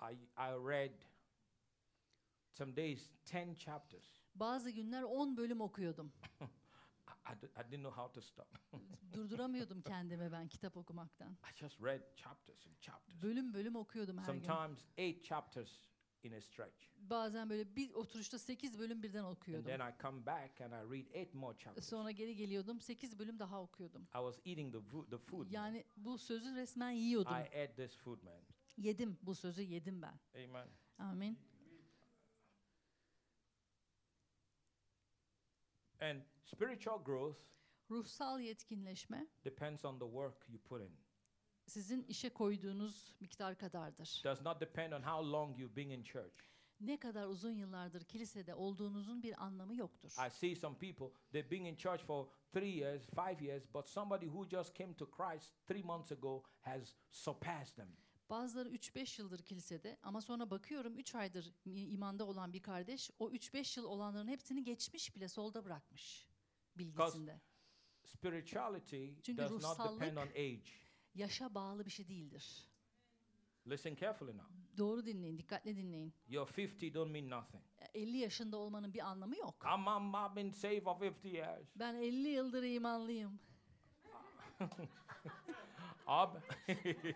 [0.03, 1.01] I, I read
[2.53, 4.21] some days 10 chapters.
[4.35, 6.13] bazı günler 10 bölüm okuyordum.
[7.29, 8.59] I, I, di- I didn't know how to stop.
[9.13, 11.33] Durduramıyordum kendimi ben kitap okumaktan.
[11.33, 13.23] I just read chapters and chapters.
[13.23, 14.41] Bölüm bölüm okuyordum her gün.
[14.41, 15.89] Sometimes eight chapters
[16.23, 16.87] in a stretch.
[16.97, 19.65] Bazen böyle bir oturuşta 8 bölüm birden And okuyordum.
[19.67, 21.89] then I come back and I read eight more chapters.
[21.89, 24.03] Sonra geri geliyordum 8 bölüm daha okuyordum.
[24.03, 25.51] I was eating the, the food.
[25.51, 27.33] Yani bu sözü resmen yiyordum.
[27.33, 28.41] I ate this food, man.
[28.77, 30.19] Yedim bu sözü yedim ben.
[30.45, 30.69] Amen.
[30.99, 31.39] Amin.
[36.01, 37.39] And spiritual growth
[37.91, 40.97] Ruhsal yetkinleşme depends on the work you put in.
[41.67, 44.21] sizin işe koyduğunuz miktar kadardır.
[44.25, 46.37] Does not depend on how long you've been in church.
[46.81, 50.11] Ne kadar uzun yıllardır kilisede olduğunuzun bir anlamı yoktur.
[50.27, 54.27] I see some people, they've been in church for three years, five years, but somebody
[54.27, 57.97] who just came to Christ three months ago has surpassed them.
[58.31, 63.81] Bazıları 3-5 yıldır kilisede ama sonra bakıyorum 3 aydır imanda olan bir kardeş o 3-5
[63.81, 66.26] yıl olanların hepsini geçmiş bile solda bırakmış
[66.79, 67.41] bilgisinde.
[68.05, 70.71] Spirituality Çünkü does not depend on age.
[71.15, 72.71] Yaşa bağlı bir şey değildir.
[73.67, 74.55] Listen carefully now.
[74.79, 76.15] Doğru dinleyin, dikkatli dinleyin.
[76.29, 77.65] You're 50 don't mean nothing.
[77.95, 79.65] 50 yaşında olmanın bir anlamı yok.
[79.65, 81.69] I'm, I've been saved for 50 years.
[81.77, 83.41] Ben 50 yıldır imanlıyım.
[86.07, 86.31] I've,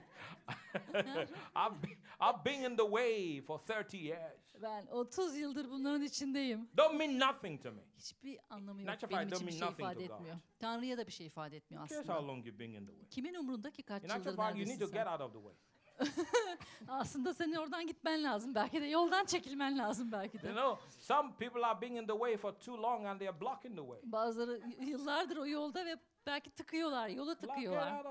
[1.54, 1.74] I've,
[2.20, 4.54] I've been in the way for 30 years.
[4.62, 6.68] Ben 30 yıldır bunların içindeyim.
[6.76, 7.82] Don't mean nothing to me.
[7.98, 9.10] Hiçbir anlamı yok.
[9.10, 10.36] Benim için bir şey ifade etmiyor.
[10.58, 12.26] Tanrı'ya da bir şey ifade etmiyor how aslında.
[12.26, 13.08] long you've been in the way.
[13.10, 15.12] Kimin umrunda ki kaç yıldır fact, you need neredesin to get sen?
[15.12, 15.54] out of the way.
[16.88, 18.54] Aslında senin oradan gitmen lazım.
[18.54, 20.52] Belki de yoldan çekilmen lazım belki You de.
[20.52, 23.76] know, some people are being in the way for too long and they are blocking
[23.76, 24.00] the way.
[24.02, 28.04] Bazıları yıllardır o yolda ve belki tıkıyorlar, get tıkıyorlar.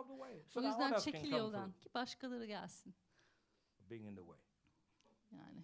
[0.48, 2.96] So O yüzden çekil yoldan ki başkaları gelsin.
[3.90, 4.40] Being in the way.
[5.32, 5.64] Yani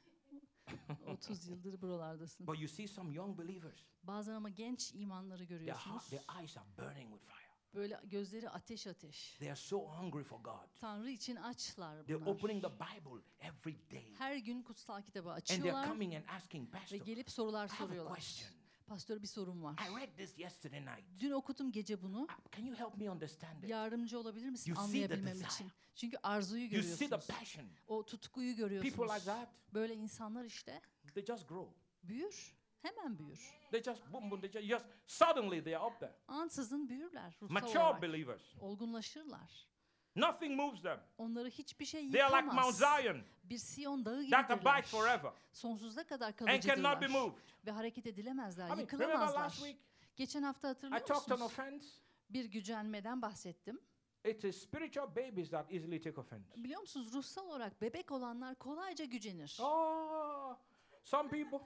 [1.07, 2.47] 30 yıldır buralardasın.
[2.47, 6.11] But you see some young believers, Bazen ama genç imanları their, görüyorsunuz.
[6.11, 7.44] heart, their eyes are burning with fire.
[7.75, 9.35] Böyle gözleri ateş ateş.
[9.39, 10.67] They are so hungry for God.
[10.79, 12.35] Tanrı için açlar They're bunlar.
[12.35, 14.13] opening the Bible every day.
[14.17, 17.69] Her gün kutsal kitabı And they're açıyorlar coming and asking, ve Pastor, gelip sorular I
[17.71, 18.13] have a soruyorlar.
[18.13, 18.49] question.
[18.87, 19.73] Pastör bir sorum var.
[19.73, 21.03] I read this yesterday night.
[21.19, 22.21] Dün okudum gece bunu.
[22.23, 23.69] Uh, Can you help me understand it?
[23.69, 25.71] Yardımcı olabilir misin You anlayabilmem için?
[25.95, 27.27] Çünkü arzuyu You see the görüyorsunuz.
[27.39, 27.65] passion.
[27.87, 29.25] O tutkuyu People like görüyorsunuz.
[29.25, 30.81] that, Böyle insanlar işte
[31.13, 31.73] they just grow.
[32.03, 32.55] büyür.
[32.85, 33.39] Hemen büyür.
[33.71, 36.13] They just boom, boom, they just, just suddenly they are up there.
[36.27, 38.01] Ansızın büyürler ruhsal Mature olarak.
[38.01, 38.41] believers.
[38.61, 39.67] Olgunlaşırlar.
[40.15, 40.99] Nothing moves them.
[41.17, 43.01] Onları hiçbir şey They are like Mount yıkamaz.
[43.03, 44.81] Zion Bir Siyon dağı that abides gibidirler.
[44.83, 47.09] forever Sonsuza kadar and cannot be kalıcıdırlar.
[47.21, 47.37] moved.
[47.65, 49.43] Ve hareket edilemezler, I mean, yıkılamazlar.
[49.43, 49.77] last week
[50.15, 51.51] Geçen hafta I hatırlıyor talked on musunuz?
[51.51, 51.87] offense?
[52.29, 53.79] Bir gücenmeden bahsettim.
[54.25, 56.63] It is spiritual babies that easily take offense.
[56.63, 59.57] Biliyor musunuz ruhsal olarak bebek olanlar kolayca gücenir.
[59.61, 60.57] Oh,
[61.03, 61.59] some people,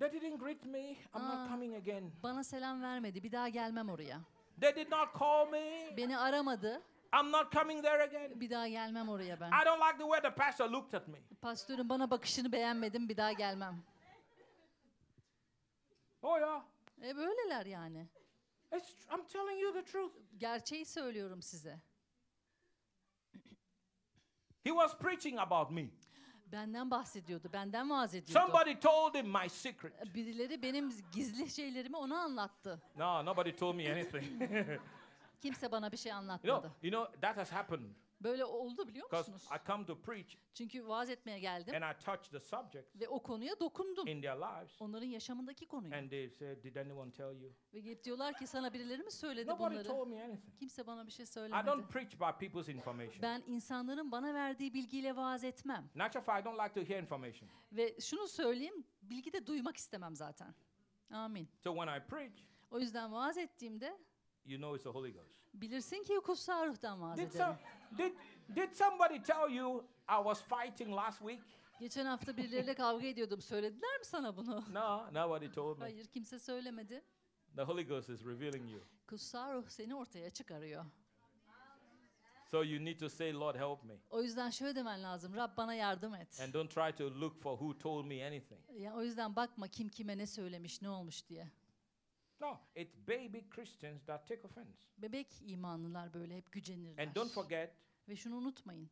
[0.00, 0.96] they didn't greet me.
[1.14, 2.12] I'm not coming again.
[2.22, 4.20] Bana selam vermedi, bir daha gelmem oraya.
[4.60, 5.96] They did not call me.
[5.96, 6.82] Beni aramadı,
[7.12, 8.40] I'm not coming there again.
[8.40, 9.50] bir daha gelmem oraya ben.
[9.50, 11.18] I don't like the way the pastor looked at me.
[11.40, 13.82] Pastörün bana bakışını beğenmedim, bir daha gelmem.
[16.22, 16.62] Oh, yeah.
[17.02, 18.06] E böyleler yani.
[18.76, 20.12] It's, I'm telling you the truth.
[20.38, 21.80] Gerçeği söylüyorum size.
[24.64, 25.90] He was preaching about me.
[26.52, 28.46] Benden bahsediyordu, benden vaaz ediyordu.
[28.46, 30.14] Somebody told him my secret.
[30.14, 32.82] Birileri benim gizli şeylerimi ona anlattı.
[32.96, 34.24] No, nobody told me anything.
[35.42, 36.60] Kimse bana bir şey you anlatmadı.
[36.60, 37.80] know, you know that has happened
[38.20, 39.60] Böyle oldu biliyor because musunuz?
[39.62, 43.22] I come to preach Çünkü vaaz etmeye geldim and I touch the subject ve o
[43.22, 44.06] konuya dokundum.
[44.06, 45.94] in their lives, Onların yaşamındaki konuyu.
[45.94, 49.50] and they said, "Did anyone tell you?" Ve gelip diyorlar ki sana birileri mi söyledi
[49.50, 49.88] Nobody bunları?
[49.88, 50.58] told me anything.
[50.58, 51.66] Kimse bana bir şey I söylemedi.
[51.66, 53.22] don't preach by people's information.
[53.22, 55.90] Ben insanların bana verdiği bilgiyle vaaz etmem.
[55.94, 57.48] Natural fact, I don't like to hear information.
[57.72, 60.54] Ve şunu söyleyeyim, bilgi de duymak istemem zaten.
[61.10, 61.48] Amin.
[61.58, 63.98] So when I preach, O yüzden vaaz ettiğimde
[64.44, 65.40] you know it's the Holy Ghost.
[65.54, 67.38] bilirsin ki kutsal ruhtan vaaz Did, ederim.
[67.38, 67.56] some,
[67.98, 68.12] did,
[68.56, 71.40] did somebody tell you I was fighting last week?
[71.80, 73.40] Geçen hafta birileriyle kavga ediyordum.
[73.40, 74.64] Söylediler mi sana bunu?
[74.72, 75.84] No, nobody told me.
[75.84, 77.02] Hayır, kimse söylemedi.
[77.56, 78.80] The Holy Ghost is revealing you.
[79.06, 80.84] Kutsal ruh seni ortaya çıkarıyor.
[82.50, 83.94] So you need to say, Lord, help me.
[84.10, 85.36] O yüzden şöyle demen lazım.
[85.36, 86.40] Rab bana yardım et.
[86.40, 88.60] And don't try to look for who told me anything.
[88.72, 91.50] Ya, o yüzden bakma kim kime ne söylemiş, ne olmuş diye.
[92.40, 94.86] No, it's baby Christians that take offense.
[94.98, 97.06] Bebek imanlılar böyle hep gücenirler.
[97.06, 97.76] And don't forget,
[98.08, 98.90] Ve şunu unutmayın.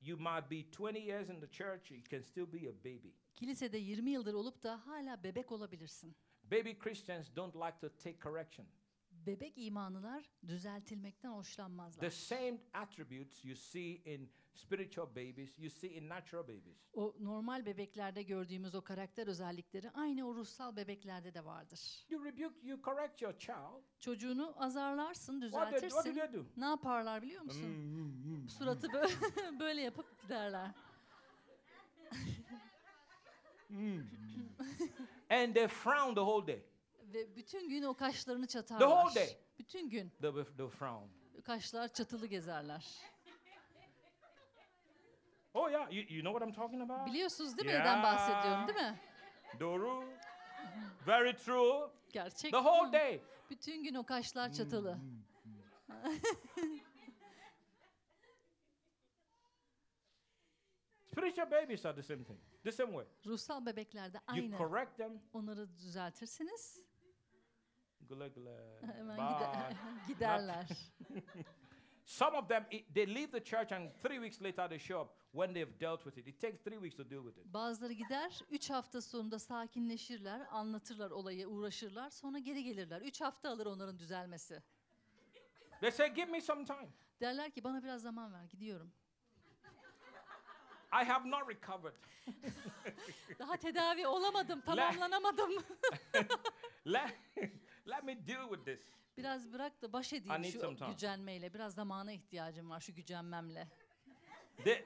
[0.00, 3.08] you might be 20 years in the church, you can still be a baby.
[3.34, 6.16] Kilisede 20 yıldır olup da hala bebek olabilirsin.
[6.44, 8.66] Baby Christians don't like to take correction.
[9.10, 12.00] Bebek imanlılar düzeltilmekten hoşlanmazlar.
[12.00, 16.90] The same attributes you see in spiritual babies, you see in natural babies.
[16.92, 22.04] O normal bebeklerde gördüğümüz o karakter özellikleri aynı o ruhsal bebeklerde de vardır.
[22.10, 23.82] You rebuke, you correct your child.
[24.00, 26.32] Çocuğunu azarlarsın, What did, what do düzeltirsin.
[26.32, 26.46] they do?
[26.56, 28.46] Ne yaparlar biliyor musun?
[28.58, 29.12] Suratı böyle,
[29.60, 30.70] böyle yapıp giderler.
[35.30, 36.62] and they frown the whole day.
[37.14, 38.88] Ve bütün gün o kaşlarını The çatarlar.
[38.88, 39.36] whole day.
[39.58, 41.08] Bütün gün they will frown.
[41.44, 42.86] kaşlar çatılı gezerler.
[45.54, 47.06] Oh yeah, you, you know what I'm talking about?
[47.06, 49.00] Biliyorsunuz değil mi neden bahsediyorum değil mi?
[49.60, 50.04] Doru.
[51.06, 51.90] Very true.
[52.12, 52.52] Gerçek.
[52.52, 53.20] The whole day.
[53.50, 54.98] Bütün gün o kaşlar çatılı.
[61.10, 63.04] Spiritual babies are the same thing, the same way.
[63.26, 64.58] Ruhsal bebeklerde You aynı.
[64.58, 65.22] correct them.
[65.32, 66.80] Onları düzeltirsiniz.
[68.00, 68.80] Güle güle.
[68.96, 69.76] Hemen gider,
[70.08, 70.68] giderler.
[72.04, 75.08] Some of them, it- they leave the church and three weeks later they show up
[75.32, 76.26] when they've dealt with it.
[76.26, 77.54] It takes three weeks to deal with it.
[77.54, 82.10] Bazıları gider, üç hafta sonunda sakinleşirler, anlatırlar olayı, uğraşırlar.
[82.10, 83.00] Sonra geri gelirler.
[83.00, 84.62] Üç hafta alır onların düzelmesi.
[85.80, 86.88] They say, Give me some time.
[87.20, 88.92] Derler ki bana biraz zaman ver, gidiyorum.
[91.02, 91.94] I have not recovered.
[93.38, 95.50] Daha tedavi olamadım, tamamlanamadım.
[96.86, 97.14] Let,
[97.88, 98.80] let me deal with this.
[99.16, 100.90] Biraz bırak da baş I edeyim some şu time.
[100.90, 101.54] gücenmeyle.
[101.54, 103.68] Biraz zamana ihtiyacım var şu gücenmemle.
[104.64, 104.84] They,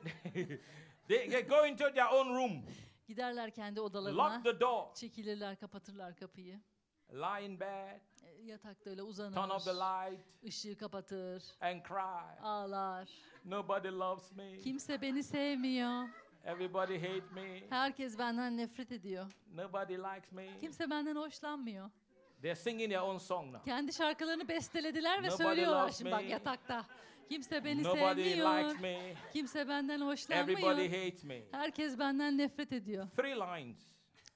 [1.09, 2.63] they, go into their own room,
[3.09, 6.61] Giderler kendi odalarına, lock the door, çekilirler, kapatırlar kapıyı.
[7.13, 12.41] lie in bed, E, Yatakta öyle uzanır, turn off the light, ışığı kapatır, and cry.
[12.43, 13.09] ağlar.
[13.45, 14.57] Nobody loves me.
[14.59, 16.09] Kimse beni sevmiyor.
[16.45, 17.61] Everybody hates me.
[17.71, 19.27] Herkes benden nefret ediyor.
[19.55, 20.59] Nobody likes me.
[20.61, 21.91] Kimse benden hoşlanmıyor.
[22.43, 23.65] They're singing their own song now.
[23.65, 26.29] Kendi şarkılarını bestelediler ve Nobody söylüyorlar loves şimdi bak me.
[26.29, 26.87] yatakta.
[27.29, 28.59] Kimse beni Nobody sevmiyor.
[28.65, 29.15] likes me.
[29.33, 30.89] Kimse benden Everybody hoşlanmıyor.
[31.05, 31.43] hates me.
[31.53, 33.09] Herkes benden nefret ediyor.
[33.17, 33.79] Three lines.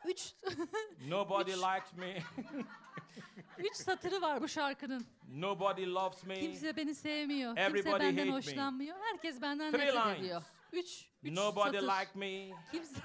[0.06, 0.34] Üç,
[1.08, 1.56] Nobody Üç.
[1.58, 2.18] likes me.
[3.58, 5.06] üç satırı var bu şarkının.
[5.28, 6.34] Nobody loves me.
[6.40, 7.56] Kimse beni sevmiyor.
[7.56, 8.36] Everybody Kimse benden hate me.
[8.36, 8.96] hoşlanmıyor.
[9.00, 10.18] Herkes benden Three nefret lines.
[10.18, 10.42] ediyor.
[10.72, 11.88] Üç, üç Nobody satır.
[11.88, 12.56] like me.
[12.72, 13.00] Kimse,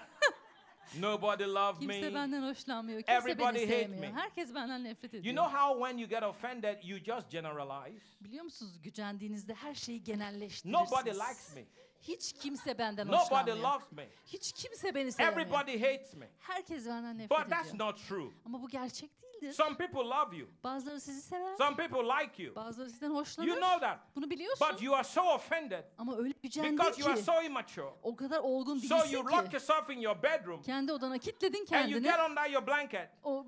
[1.00, 1.44] Nobody
[1.80, 2.16] kimse me.
[2.16, 3.02] benden hoşlanmıyor.
[3.02, 4.14] Kimse Everybody beni hate sevmiyor.
[4.14, 4.20] me.
[4.20, 5.36] Herkes benden nefret ediyor.
[5.36, 8.06] You know how when you get offended, you just generalize?
[8.22, 10.92] Biliyor musunuz gücendiğinizde her şeyi genelleştirirsiniz.
[10.92, 11.64] Nobody likes me.
[12.02, 13.58] Hiç kimse benden Nobody hoşlanmıyor.
[13.58, 14.10] loves me.
[14.26, 15.34] Hiç kimse beni sevmiyor.
[15.34, 16.30] Everybody hates me.
[16.39, 17.88] Herkes benden nefret But that's ediyor.
[17.88, 18.28] not true.
[18.45, 19.54] Ama bu gerçek değildir.
[19.54, 20.48] Some people love you.
[20.64, 21.56] Bazıları sizi sever.
[21.58, 22.56] Some people like you.
[22.56, 23.48] Bazıları sizden hoşlanır.
[23.48, 24.00] You know that.
[24.16, 24.68] Bunu biliyorsun.
[24.72, 27.89] But you are so offended Ama öyle gücendin because you are so immature.
[28.04, 29.36] O kadar olgun So değilsin you ki.
[29.36, 32.04] lock yourself in your bedroom Kendi odana kilitledin and you kendini.
[32.04, 33.45] get under your blanket O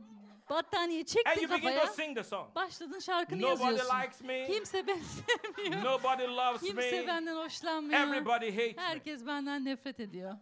[0.50, 1.86] battaniyeyi and çektin you begin kafaya.
[1.86, 2.56] to sing the song.
[2.56, 4.00] Başladın şarkını Nobody yazıyorsun.
[4.02, 4.47] likes me.
[4.47, 5.84] Kimse beni sevmiyor.
[5.84, 7.08] Nobody loves Kimse me.
[7.08, 8.00] benden hoşlanmıyor.
[8.00, 8.84] Everybody hates me.
[8.84, 10.34] Herkes benden nefret ediyor.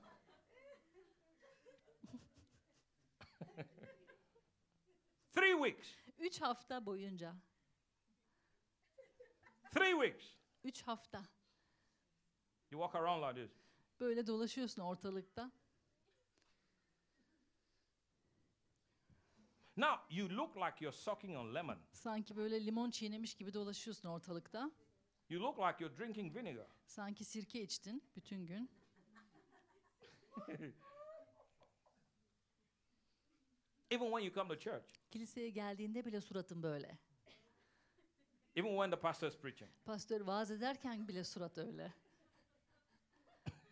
[5.32, 5.88] Three weeks.
[6.20, 7.36] Üç hafta boyunca.
[9.74, 10.26] Three weeks.
[10.64, 11.22] Üç hafta.
[12.72, 13.51] You walk around like this.
[13.99, 15.51] Böyle dolaşıyorsun ortalıkta.
[19.78, 21.78] Now, you look like you're sucking on lemon.
[21.93, 24.71] Sanki böyle limon çiğnemiş gibi dolaşıyorsun ortalıkta.
[25.30, 26.67] You look like you're drinking vinegar.
[26.86, 28.69] Sanki sirke içtin bütün gün.
[33.91, 36.97] Even when you come to church, Kiliseye geldiğinde bile suratın böyle.
[38.55, 39.71] even when the pastor is preaching.
[39.86, 41.93] Pastör vaaz ederken bile surat öyle.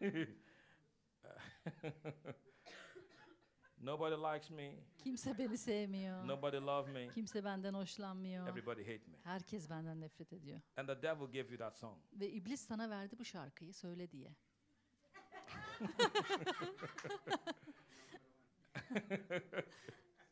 [3.81, 4.75] Nobody likes me.
[4.97, 6.27] Kimse beni sevmiyor.
[6.27, 7.07] Nobody loves me.
[7.13, 8.47] Kimse benden hoşlanmıyor.
[8.47, 9.17] Everybody hates me.
[9.23, 10.61] Herkes benden nefret ediyor.
[10.77, 11.97] And the devil gave you that song.
[12.13, 14.35] Ve iblis sana verdi bu şarkıyı söyle diye.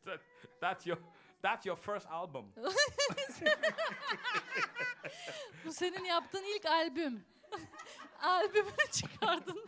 [0.04, 0.20] That,
[0.60, 0.98] that's your
[1.42, 2.52] that's your first album.
[5.64, 7.24] Bu senin yaptığın ilk albüm.
[8.22, 9.64] Albümünü çıkardın.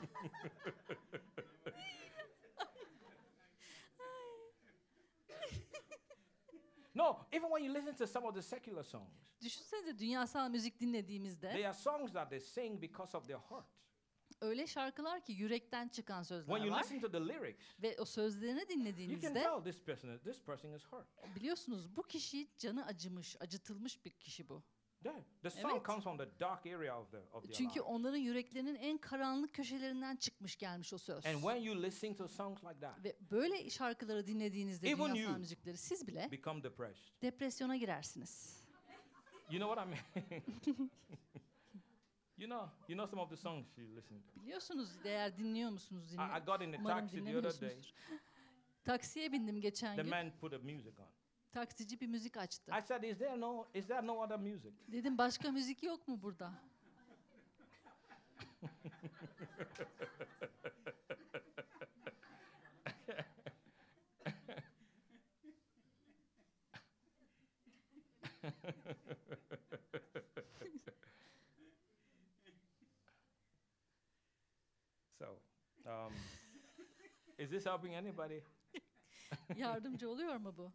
[6.97, 11.53] No, even when you listen to some of the secular songs, Düşünsenize dünyasal müzik dinlediğimizde
[11.53, 13.67] they are songs that they sing because of their heart.
[14.41, 16.81] öyle şarkılar ki yürekten çıkan When sözler you var.
[16.83, 20.43] listen to the lyrics, Ve o sözlerini you can dinlediğinizde tell this person is, this
[20.43, 21.07] person is hurt.
[21.37, 24.63] biliyorsunuz bu kişi canı acımış, acıtılmış bir kişi bu.
[25.07, 25.87] Yeah, the song Evet.
[25.87, 27.81] comes from the dark area of the of their Çünkü life.
[27.83, 31.27] onların yüreklerinin en karanlık köşelerinden çıkmış gelmiş o söz.
[31.27, 35.39] And when you listen to songs like that, Ve böyle şarkıları dinlediğinizde Even dünyasal you
[35.39, 37.23] müzikleri siz bile become depressed.
[37.23, 38.63] depresyona girersiniz.
[39.51, 40.43] You know what I mean?
[42.39, 44.41] you know, you know some of the songs you listen to.
[44.41, 46.13] Biliyorsunuz eğer dinliyor musunuz?
[46.13, 47.71] Dinle, I, I got in the umarım taxi the other day.
[47.71, 47.95] dinlemiyorsunuzdur.
[48.85, 50.11] Taksiye bindim geçen The gün.
[50.11, 51.09] man put a music on
[51.57, 52.73] taksici bir müzik açtı.
[52.79, 54.73] I said, is there no, is there no other music?
[54.93, 56.53] Dedim başka müzik yok mu burada?
[75.19, 75.39] so,
[75.85, 76.13] um,
[77.39, 78.41] is this helping anybody?
[79.57, 80.73] Yardımcı oluyor mu bu?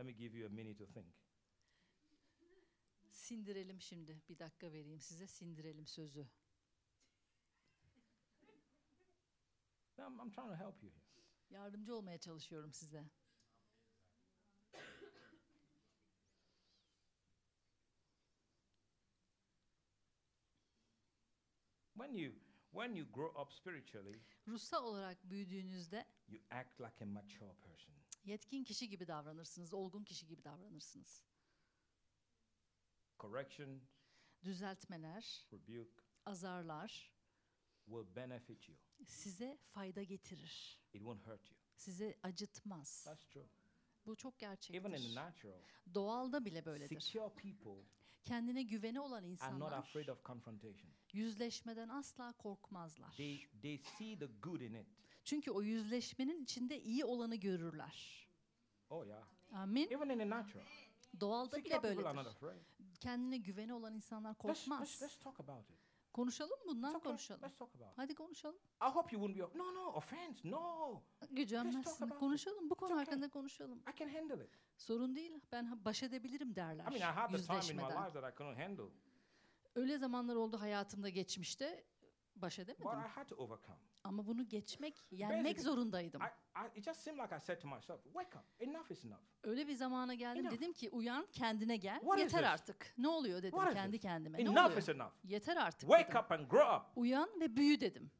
[0.00, 1.06] Let me give you a minute to think.
[3.10, 4.20] Sindirelim şimdi.
[4.28, 5.26] Bir dakika vereyim size.
[5.26, 6.26] Sindirelim sözü.
[9.98, 11.04] I'm, I'm trying to help you here.
[11.50, 13.04] Yardımcı olmaya çalışıyorum size.
[21.94, 22.34] When you
[22.70, 28.00] when you grow up spiritually, Ruhsal olarak büyüdüğünüzde you act like a mature person.
[28.24, 31.22] Yetkin kişi gibi davranırsınız, olgun kişi gibi davranırsınız.
[33.18, 33.80] Correction,
[34.44, 37.12] Düzeltmeler, rebuke azarlar
[37.86, 38.78] will benefit you.
[39.06, 40.80] size fayda getirir.
[40.92, 41.58] It won't hurt you.
[41.76, 43.04] Sizi acıtmaz.
[43.04, 43.48] That's true.
[44.06, 45.14] Bu çok Even in the gerçektir.
[45.14, 45.62] natural,
[45.94, 47.00] Doğalda bile böyledir.
[47.00, 47.86] secure people
[48.24, 50.90] Kendine güveni olan are not insanlar afraid of confrontation.
[51.12, 53.16] yüzleşmeden asla korkmazlar.
[53.16, 54.86] They they see the good in it.
[55.24, 58.26] Çünkü o yüzleşmenin içinde iyi olanı görürler.
[58.90, 59.24] Oh yeah.
[59.52, 59.90] Amin.
[59.90, 60.64] Even in the natural,
[61.20, 62.36] Doğalda secure bile böyledir.
[63.00, 65.02] Kendine güveni olan insanlar Let's, let's, korkmaz.
[65.02, 65.76] let's talk about it.
[66.12, 67.10] Konuşalım bundan okay.
[67.10, 67.42] konuşalım.
[67.42, 67.98] Let's talk about it.
[67.98, 68.58] Hadi konuşalım.
[68.82, 69.58] I hope you wouldn't be.
[69.58, 70.50] No, no, offense.
[70.50, 71.02] No.
[71.30, 72.08] Gücenmezsin.
[72.08, 72.70] Konuşalım.
[72.70, 73.04] Bu konu okay.
[73.04, 73.78] hakkında konuşalım.
[73.78, 74.58] I can handle it.
[74.76, 75.32] Sorun değil.
[75.52, 76.84] Ben baş edebilirim derler.
[76.84, 78.84] I mean, I had the time in my life that I couldn't handle,
[79.74, 81.84] Öyle zamanlar oldu hayatımda geçmişte
[82.42, 82.84] baş edemedim.
[82.84, 83.78] but I had to overcome.
[84.04, 86.22] Ama bunu geçmek, yenmek Basically, zorundaydım.
[86.22, 86.24] I,
[86.58, 88.44] I, it just seemed like I said to myself, "Wake up!
[88.68, 90.58] Enough is enough." Öyle bir zamana geldim Enough.
[90.58, 92.00] dedim ki uyan kendine gel.
[92.00, 92.94] What Yeter artık.
[92.98, 94.38] Ne oluyor dedim What kendi kendime.
[94.38, 94.78] Ne Enough oluyor?
[94.78, 95.12] is enough.
[95.24, 96.20] Yeter artık Wake dedim.
[96.20, 96.82] up and grow up.
[96.96, 98.10] Uyan ve büyü dedim.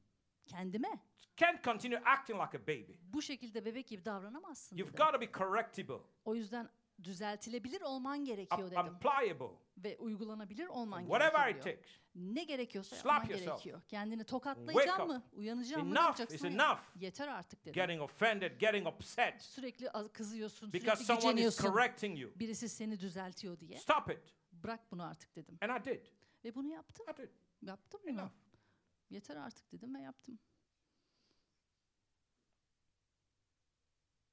[0.47, 0.89] Kendime.
[1.37, 2.93] Can't continue acting like a baby.
[3.03, 5.05] Bu şekilde bebek gibi davranamazsın You've dedim.
[5.05, 6.69] got to be correctable, O yüzden
[7.05, 8.79] düzeltilebilir olman gerekiyor dedim.
[8.79, 11.77] and pliable, Ve uygulanabilir olman whatever it gerekiyor.
[11.77, 11.91] takes.
[12.15, 13.47] Ne gerekiyorsa Slap yapman yourself.
[13.53, 13.83] gerekiyor.
[13.89, 15.23] Kendini tokatlayacağım mı?
[15.33, 15.99] Uyanacağım mı?
[15.99, 16.79] Enough is enough.
[16.97, 17.73] Yeter artık dedim.
[17.73, 21.63] Getting offended, getting upset Sürekli kızıyorsun, because sürekli someone is güceniyorsun.
[21.73, 22.33] correcting you.
[22.37, 23.79] Birisi seni düzeltiyor diye.
[23.79, 24.35] Stop it.
[24.53, 25.59] Bırak bunu artık dedim.
[25.63, 26.07] And I did.
[26.45, 27.07] Ve bunu yaptım.
[27.13, 27.31] I did.
[27.63, 28.01] Yaptım.
[28.09, 28.31] Enough.
[29.11, 30.39] Yeter artık dedim ve yaptım.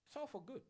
[0.07, 0.61] It's all for good.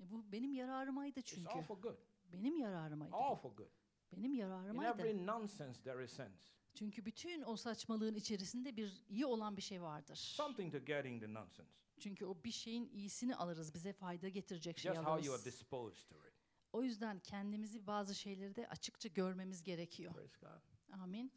[0.00, 1.48] E bu benim yararımaydı It's çünkü.
[1.50, 1.96] all for good.
[2.32, 3.14] Benim yararımaydı.
[3.16, 3.70] All for good.
[4.12, 5.00] Benim In yararımaydı.
[5.02, 6.44] every nonsense, there is sense.
[6.74, 10.16] Çünkü bütün o saçmalığın içerisinde bir iyi olan bir şey vardır.
[10.16, 11.70] Something to get in the nonsense.
[11.98, 13.74] Çünkü o bir şeyin iyisini alırız.
[13.74, 15.44] Bize fayda getirecek şey Just how you are alırız.
[15.44, 16.32] disposed to it.
[16.72, 20.12] O yüzden kendimizi bazı şeyleri de açıkça görmemiz gerekiyor.
[20.12, 21.00] Praise God.
[21.00, 21.32] Amin.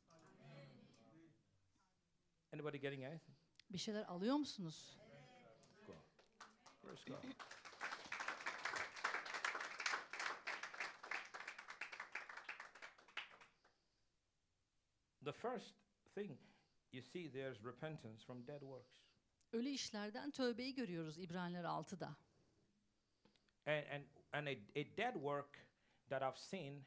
[2.53, 3.37] Anybody getting anything?
[3.69, 4.97] Bir şeyler alıyor musunuz?
[6.81, 7.23] Praise God.
[15.25, 15.75] The first
[16.15, 16.37] thing
[16.91, 19.01] you see there's repentance from dead works.
[19.53, 22.15] Ölü işlerden tövbeyi görüyoruz İbraniler 6'da.
[23.65, 25.67] And and and a, a dead work
[26.09, 26.85] that I've seen,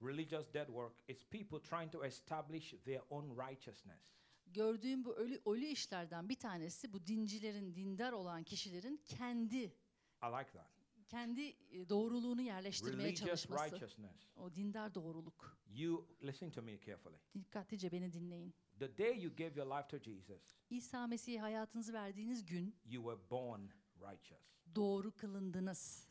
[0.00, 4.00] religious dead work, is people trying to establish their own righteousness.
[4.46, 9.56] Gördüğüm bu ölü, ölü işlerden bir tanesi bu dincilerin, dindar olan kişilerin kendi
[10.22, 10.73] I like that.
[11.14, 13.64] Kendi e, doğruluğunu yerleştirmeye Religious çalışması.
[13.74, 14.36] righteousness.
[14.36, 15.58] O dindar doğruluk.
[15.74, 17.16] You listen to me carefully.
[17.34, 18.54] Dikkatlice beni dinleyin.
[18.78, 23.30] The day you gave your life to Jesus, İsa Mesih'e hayatınızı verdiğiniz gün you were
[23.30, 23.60] born
[24.00, 24.42] righteous.
[24.74, 26.08] doğru kılındınız.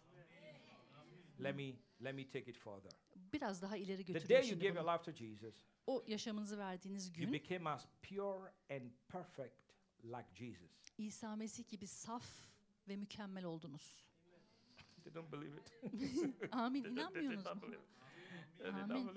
[1.43, 1.73] Let me
[2.03, 2.91] let me take it further.
[3.33, 5.55] Biraz daha ileri The götüreyim day you gave your life to Jesus,
[5.87, 9.55] O yaşamınızı verdiğiniz you gün became as pure and perfect
[10.03, 10.71] like Jesus.
[10.97, 12.25] İsa Mesih gibi saf
[12.87, 14.03] ve mükemmel oldunuz.
[15.03, 15.73] They don't believe it.
[16.53, 16.83] Amin.
[16.83, 17.75] İnanmıyorsunuz mu?
[18.67, 19.09] Amin.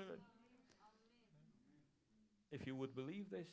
[2.53, 3.49] If you would believe this,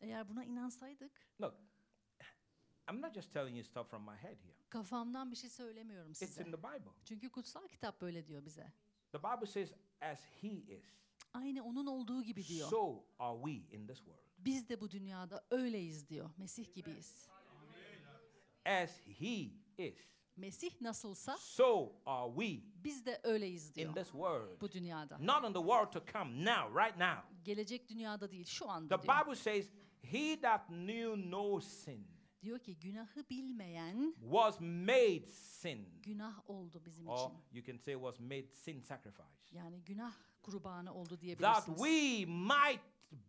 [0.00, 1.54] Eğer buna inansaydık look,
[2.90, 4.54] I'm not just telling you stuff from my head here.
[4.70, 6.42] kafamdan bir şey söylemiyorum It's size.
[6.42, 6.90] in the Bible.
[7.04, 8.72] Çünkü kutsal kitap böyle diyor bize.
[9.12, 10.84] The Bible says, as He is,
[11.32, 12.68] Aynı onun olduğu gibi diyor.
[12.68, 14.18] so are we in this world.
[14.38, 16.30] Biz de bu dünyada öyleyiz diyor.
[16.38, 17.28] Mesih gibiyiz.
[18.66, 19.96] As He is,
[20.36, 23.94] Mesih nasılsa so are we biz de öyleyiz in diyor.
[23.94, 24.60] this world.
[24.60, 25.18] Bu dünyada.
[25.20, 27.22] Not in the world to come, now, right now.
[27.44, 29.14] Gelecek dünyada değil, şu anda The diyor.
[29.26, 29.68] Bible says,
[30.02, 32.06] He that knew no sin
[32.42, 35.88] Diyor ki günahı bilmeyen was made sin.
[36.02, 37.32] günah oldu bizim Or için.
[37.52, 39.28] you can say was made sin sacrifice.
[39.52, 40.12] Yani günah
[40.42, 41.78] kurbanı oldu That diyebilirsiniz.
[41.78, 42.80] we might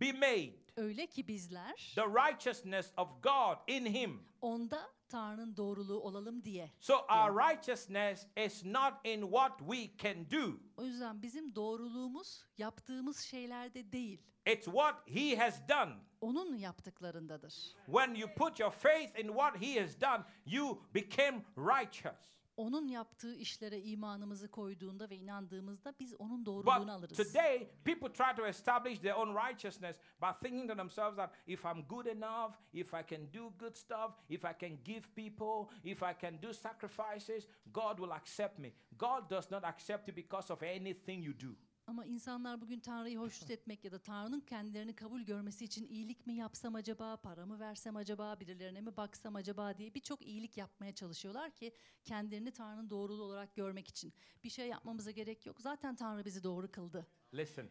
[0.01, 4.23] be made Öyle ki bizler the righteousness of God in him.
[4.41, 6.71] onda Tanrı'nın doğruluğu olalım diye.
[6.79, 10.57] So our righteousness is not in what we can do.
[10.77, 14.21] O yüzden bizim doğruluğumuz yaptığımız şeylerde değil.
[14.45, 15.93] It's what he has done.
[16.21, 17.53] Onun yaptıklarındadır.
[17.85, 22.42] When you put your faith in what he has done, you became righteous.
[22.57, 27.17] Onun yaptığı işlere imanımızı koyduğunda ve inandığımızda biz onun doğruluğunu But alırız.
[27.17, 31.81] today, people try to establish their own righteousness by thinking to themselves that if I'm
[31.87, 36.13] good enough, if I can do good stuff, if I can give people, if I
[36.21, 38.73] can do sacrifices, God will accept me.
[38.97, 41.55] God does not accept you because of anything you do.
[41.87, 46.33] Ama insanlar bugün Tanrı'yı hoşnut etmek ya da Tanrı'nın kendilerini kabul görmesi için iyilik mi
[46.33, 51.51] yapsam acaba, para mı versem acaba, birilerine mi baksam acaba diye birçok iyilik yapmaya çalışıyorlar
[51.55, 51.71] ki
[52.03, 54.13] kendilerini Tanrı'nın doğruluğu olarak görmek için.
[54.43, 55.61] Bir şey yapmamıza gerek yok.
[55.61, 57.07] Zaten Tanrı bizi doğru kıldı.
[57.33, 57.69] Listen,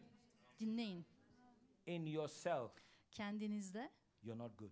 [0.59, 1.05] Dinleyin.
[1.85, 2.71] in yourself,
[3.11, 3.91] Kendinizde,
[4.23, 4.71] you're not good.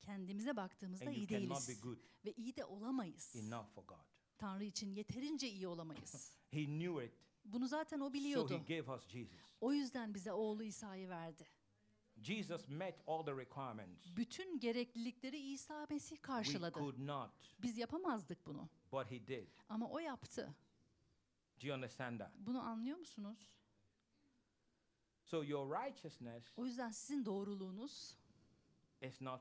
[0.00, 1.82] kendimize baktığımızda And iyi değiliz.
[2.24, 3.36] Ve iyi de olamayız.
[3.36, 3.96] enough for God.
[4.38, 6.38] Tanrı için yeterince iyi olamayız.
[6.50, 7.12] He knew it,
[7.44, 8.64] Bunu zaten o so He biliyordu.
[8.68, 9.40] gave us Jesus.
[9.60, 11.46] O yüzden bize oğlu İsa'yı verdi.
[12.22, 14.06] Jesus met all the requirements.
[14.16, 16.78] Bütün gereklilikleri İsa Mesih We karşıladı.
[16.78, 17.30] could not,
[17.62, 18.68] Biz yapamazdık bunu.
[18.92, 19.48] but He did.
[19.68, 20.54] Ama o yaptı.
[21.62, 22.30] Do you understand that?
[22.38, 23.48] Bunu anlıyor musunuz?
[25.24, 28.16] So your righteousness O yüzden sizin doğruluğunuz,
[29.00, 29.40] is not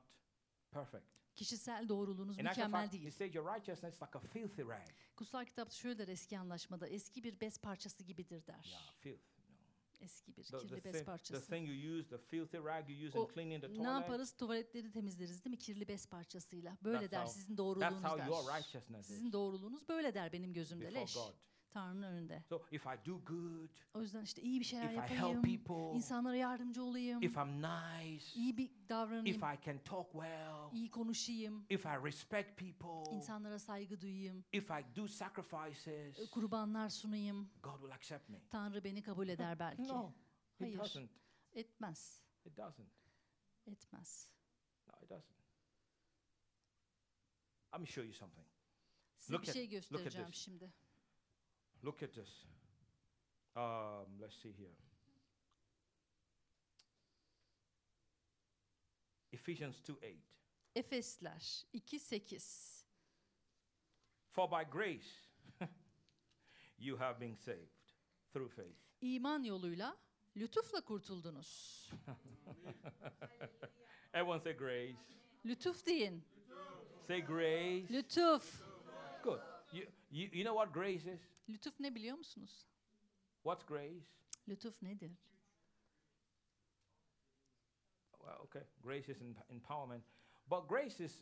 [0.72, 1.19] perfect.
[1.40, 3.12] Kişisel doğruluğunuz In actual mükemmel fact, he değil.
[3.12, 4.88] said your righteousness is like a filthy rag.
[5.16, 8.66] Kutsal kitapta şöyle der eski anlaşmada, eski bir bez parçası gibidir der.
[8.72, 9.20] Yeah, filth.
[9.38, 10.06] you know.
[10.06, 11.50] Eski bir The, the, kirli bez thing, the parçası.
[11.50, 14.32] thing you use, the filthy rag you use O in cleaning the Ne toilet, yaparız?
[14.38, 15.58] Tuvaletleri temizleriz değil mi?
[15.60, 16.78] Kirli bez parçasıyla.
[16.84, 18.58] Böyle That's der how- sizin that's doğruluğunuz how your der.
[18.60, 21.14] righteousness Sizin doğruluğunuz böyle der benim gözümde before leş.
[21.14, 21.34] God.
[21.72, 22.44] Tanrı'nın önünde.
[22.50, 25.64] So if I do good, O yüzden işte iyi bir şeyler if I help yapayım,
[25.64, 30.74] people, insanlara yardımcı olayım, if I'm nice, iyi bir davranayım, if I can talk well,
[30.74, 37.50] iyi konuşayım, if I respect people, insanlara saygı duyayım, if I do sacrifices, kurbanlar sunayım.
[37.64, 38.42] God will accept me.
[38.50, 39.88] Tanrı beni kabul eder belki.
[39.88, 40.12] No,
[40.54, 40.78] It Hayır.
[40.80, 41.10] doesn't.
[41.54, 42.22] Etmez.
[42.46, 42.90] It doesn't.
[43.68, 44.30] Etmez.
[44.88, 45.40] No, it doesn't.
[47.74, 48.48] Let me show you something.
[49.18, 50.42] Size Look bir at- şey at göstereceğim this.
[50.42, 50.74] şimdi.
[51.84, 52.30] Look at this.
[53.56, 54.76] Um, let's see here.
[59.32, 60.16] Ephesians 2 8.
[60.76, 61.38] Efesler
[61.74, 62.84] 2.8
[64.32, 65.28] For by grace
[66.78, 67.94] you have been saved
[68.34, 68.78] through faith.
[69.02, 69.98] İman yoluyla
[70.38, 71.90] lütufla kurtuldunuz.
[74.14, 74.98] Everyone say grace.
[75.46, 76.24] Lütuf deyin.
[77.08, 77.94] Say grace.
[77.94, 78.69] Lütuf.
[79.72, 81.20] You, you, you know what grace is?
[81.50, 82.68] Lütuf ne biliyor musunuz?
[83.44, 84.06] What's grace?
[84.50, 85.12] Lütuf nedir?
[88.20, 88.64] Well, okay.
[88.84, 90.04] Grace is emp- empowerment.
[90.50, 91.22] But grace is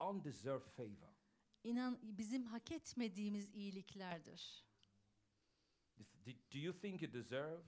[0.00, 1.12] undeserved favor.
[1.64, 4.64] İnan bizim hak etmediğimiz iyiliklerdir.
[6.26, 7.64] Do, you think you deserved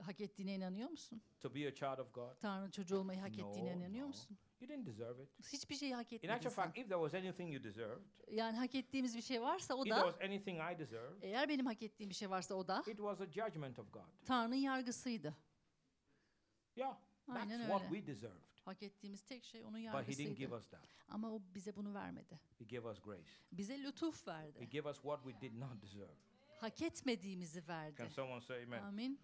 [0.00, 1.22] Hak ettiğine inanıyor musun?
[1.40, 2.38] to be a child of God?
[2.40, 4.08] Tanrı çocuğu olmayı hak ettiğine No, inanıyor no.
[4.08, 4.38] musun?
[4.64, 5.28] You didn't deserve it.
[5.52, 6.64] Hiçbir şeyi hak In etmedin actual sen.
[6.64, 9.90] fact, if there was anything you deserved, Yani hak ettiğimiz bir şey varsa o if
[9.92, 12.78] there da, was anything I deserved, eğer benim hak ettiğim bir şey varsa o da
[12.86, 14.02] it was a judgment of God.
[14.26, 15.34] Tanrı'nın yargısıydı.
[16.76, 16.96] Yeah,
[17.26, 17.94] that's Aynen what öyle.
[17.94, 18.44] we deserved.
[18.64, 20.34] Hak ettiğimiz tek şey onun But He didn't yargısıydı.
[20.34, 20.80] give us that.
[21.08, 22.40] Ama o bize bunu vermedi.
[22.58, 23.30] He gave us grace.
[23.52, 24.68] Bize lütuf He verdi.
[24.72, 26.14] gave us what we did not deserve.
[26.60, 27.94] Hak etmediğimizi verdi.
[27.98, 28.82] Can someone say amen?
[28.82, 29.20] Amin.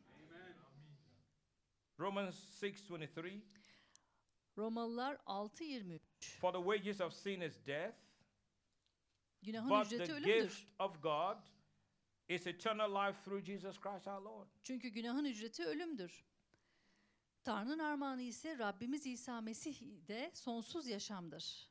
[1.98, 3.42] Romans 6:23
[4.58, 6.00] Romalılar 6.23
[6.40, 7.96] For the wages of sin is death,
[9.42, 10.42] Günahın but ücreti the ölümdür.
[10.48, 11.36] gift of God
[12.28, 14.46] is eternal life through Jesus Christ our Lord.
[14.62, 16.24] Çünkü günahın ücreti ölümdür.
[17.44, 21.70] Tanrı'nın armağanı ise Rabbimiz İsa Mesih de sonsuz yaşamdır.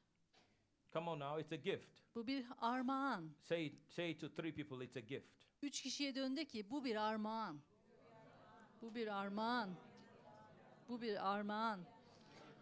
[0.94, 2.00] Come on now, it's a gift.
[2.16, 3.32] Bu bir armağan.
[3.42, 5.28] Say say to three people, it's a gift.
[5.62, 7.62] Üç kişiye döndü ki bu bir armağan.
[8.82, 9.76] Bu bir armağan.
[10.90, 11.86] Bu bir armağan.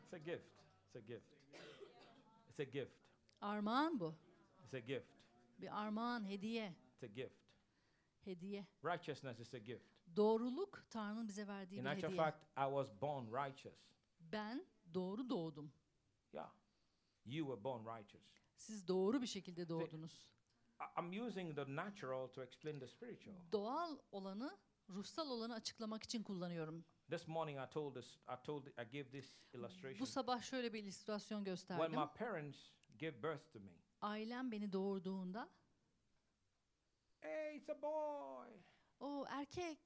[0.08, 0.46] It's a gift.
[0.86, 1.26] It's a gift.
[2.50, 2.92] It's a gift.
[3.42, 4.16] Armağan bu.
[4.64, 5.08] It's a gift.
[5.62, 6.74] Bir armağan, hediye.
[6.94, 7.36] It's a gift.
[8.26, 8.66] Hediye.
[8.86, 9.86] Righteousness is a gift.
[10.16, 12.18] Doğruluk Tanrı'nın bize verdiği In bir actual hediye.
[12.24, 13.76] fact, I was born righteous.
[14.20, 15.72] Ben doğru doğdum.
[16.34, 16.52] Yeah.
[17.26, 18.26] You were born righteous.
[18.56, 20.32] Siz doğru bir şekilde doğdunuz.
[20.82, 23.36] I- I'm using the natural to explain the spiritual.
[23.52, 24.58] Doğal olanı,
[24.90, 26.86] ruhsal olanı açıklamak için kullanıyorum.
[27.10, 30.00] This morning I told this I told I gave this illustration.
[30.00, 32.00] Bu sabah şöyle bir illüstrasyon When gösterdim.
[32.00, 32.58] my parents
[33.00, 33.72] gave birth to me.
[34.02, 35.50] Ailem beni doğurduğunda,
[37.20, 38.48] Hey, it's a boy.
[39.00, 39.80] o erkek,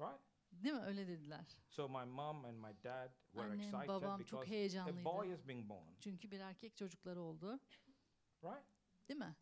[0.00, 0.20] Right?
[0.52, 0.80] Değil mi?
[0.82, 1.44] Öyle dediler.
[1.68, 5.04] So my mom and my dad were Annem, excited babam çok because a heyecanlıydı.
[5.04, 7.60] boy is being born, Çünkü bir erkek çocukları oldu.
[8.42, 8.64] right?
[9.08, 9.36] Değil mi?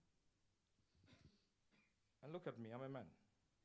[2.23, 3.07] And look at me, I'm a man.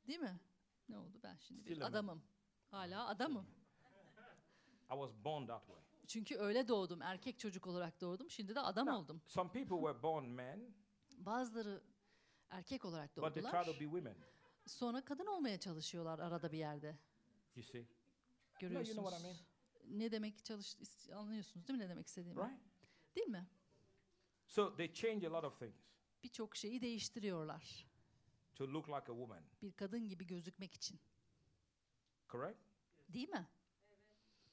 [0.06, 0.40] Değil mi?
[0.88, 1.18] Ne oldu?
[1.22, 2.20] Ben şimdi Still bir a man.
[2.70, 3.46] Hala adamım.
[4.90, 5.82] I was born that way.
[6.06, 7.02] Çünkü öyle doğdum.
[7.02, 8.30] Erkek çocuk olarak doğdum.
[8.30, 9.22] Şimdi de adam Now, oldum.
[9.26, 10.74] Some people were born men,
[11.18, 11.82] Bazıları
[12.50, 13.64] erkek olarak but they try doğdular.
[13.64, 14.16] to be women.
[14.66, 16.98] Sonra kadın olmaya çalışıyorlar arada bir yerde.
[17.56, 17.80] You see?
[17.80, 17.86] No,
[18.60, 18.96] Görüyorsunuz.
[18.96, 19.44] you know what I
[19.88, 20.76] mean, Ne demek çalış
[21.14, 22.40] anlıyorsunuz değil mi ne demek istediğimi?
[22.40, 22.60] right?
[23.16, 23.46] Değil mi?
[24.46, 25.74] So they change a lot of things
[26.22, 27.86] Birçok şeyi değiştiriyorlar.
[28.54, 31.00] to look like a woman, Bir kadın gibi gözükmek için.
[32.28, 32.58] Correct?
[33.08, 33.48] Değil mi?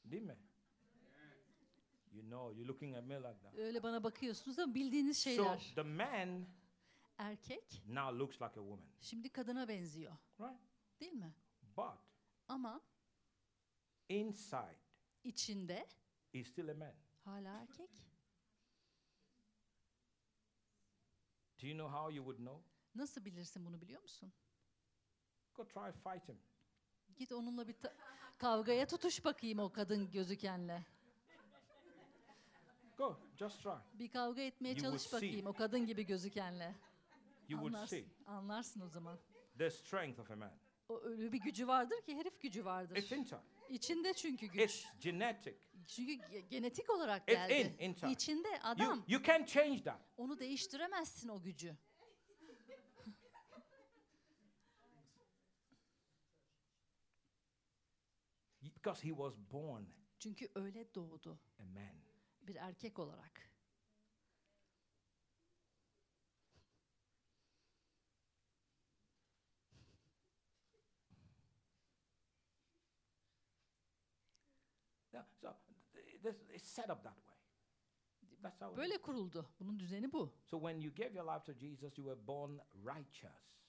[0.06, 0.38] Değil mi?
[2.12, 3.54] You know, you're looking at me like that.
[3.56, 5.72] Öyle bana bakıyorsunuz ama bildiğiniz So şeyler.
[5.76, 6.46] the man
[7.18, 10.18] Erkek now looks like a woman, şimdi kadına benziyor.
[10.40, 10.60] right?
[11.00, 11.34] Değil mi?
[11.78, 12.00] But
[12.48, 12.82] Ama
[14.10, 14.78] inside,
[15.24, 15.88] içinde
[16.32, 16.94] he's still a man.
[17.26, 17.90] hala erkek.
[21.62, 22.62] Do you know how you would know?
[22.96, 24.34] Nasıl bilirsin bunu biliyor musun?
[25.56, 26.40] Go try fight him.
[27.22, 27.94] Git onunla bir ta-
[28.38, 30.86] kavgaya tutuş bakayım o kadın gözükenle.
[32.98, 33.70] Go, just try.
[33.94, 35.28] Bir kavga etmeye You çalış will see.
[35.28, 36.76] bakayım o kadın gibi gözükenle.
[37.50, 39.20] You would Anlarsın, see anlarsın o zaman.
[39.58, 40.52] the strength of a man.
[40.90, 42.96] O öyle bir gücü vardır ki herif gücü vardır.
[42.96, 43.40] It's inside.
[43.70, 44.64] İçinde çünkü güç.
[44.64, 45.56] It's genetic.
[45.88, 47.76] Çünkü ge- genetik olarak It's geldi.
[47.80, 48.12] in, inside.
[48.12, 49.04] İçinde You, adam.
[49.08, 50.02] you can't change that.
[50.18, 51.76] Onu değiştiremezsin o gücü.
[58.84, 59.86] Because he was born
[60.20, 61.96] Çünkü öyle doğdu a man.
[62.42, 63.52] bir erkek olarak.
[75.14, 75.50] Yeah, so
[75.94, 77.36] th- this, it's set up that way.
[78.42, 78.78] That's how it is.
[78.78, 79.46] Böyle kuruldu.
[79.60, 80.34] Bunun düzeni bu.
[80.46, 83.61] So when you gave your life to Jesus, you were born righteous.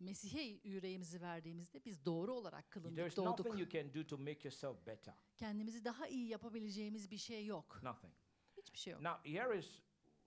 [0.00, 3.38] Mesih'e yüreğimizi verdiğimizde biz doğru olarak There's kılındık, doğduk.
[3.46, 5.14] nothing you can do to make yourself better.
[5.36, 7.80] Kendimizi daha iyi yapabileceğimiz bir şey yok.
[7.82, 8.14] Nothing.
[8.56, 9.02] Hiçbir şey yok.
[9.02, 9.82] Now, here is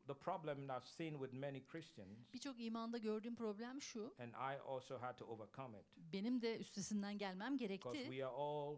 [0.07, 4.15] the problem I've seen with many Christians, Birçok imanda gördüğüm problem şu.
[4.19, 8.11] and I also had to overcome it Benim de üstesinden gelmem because gerekti.
[8.11, 8.77] we are all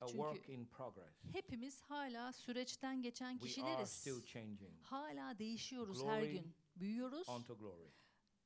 [0.00, 1.24] a Çünkü work in progress.
[1.32, 3.90] Hepimiz hala süreçten geçen We are kişileriz.
[3.90, 6.54] still changing Hala değişiyoruz her Glory gün.
[6.76, 7.28] Büyüyoruz.
[7.28, 7.92] onto glory,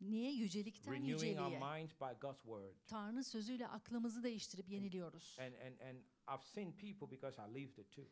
[0.01, 0.32] Niye?
[0.32, 1.59] Yücelikten renewing our yüceliğe.
[1.59, 2.74] minds by God's word.
[2.86, 5.36] Tanrı'nın sözüyle aklımızı değiştirip yeniliyoruz.
[5.40, 8.05] And, and, and I've seen people because I lived it too.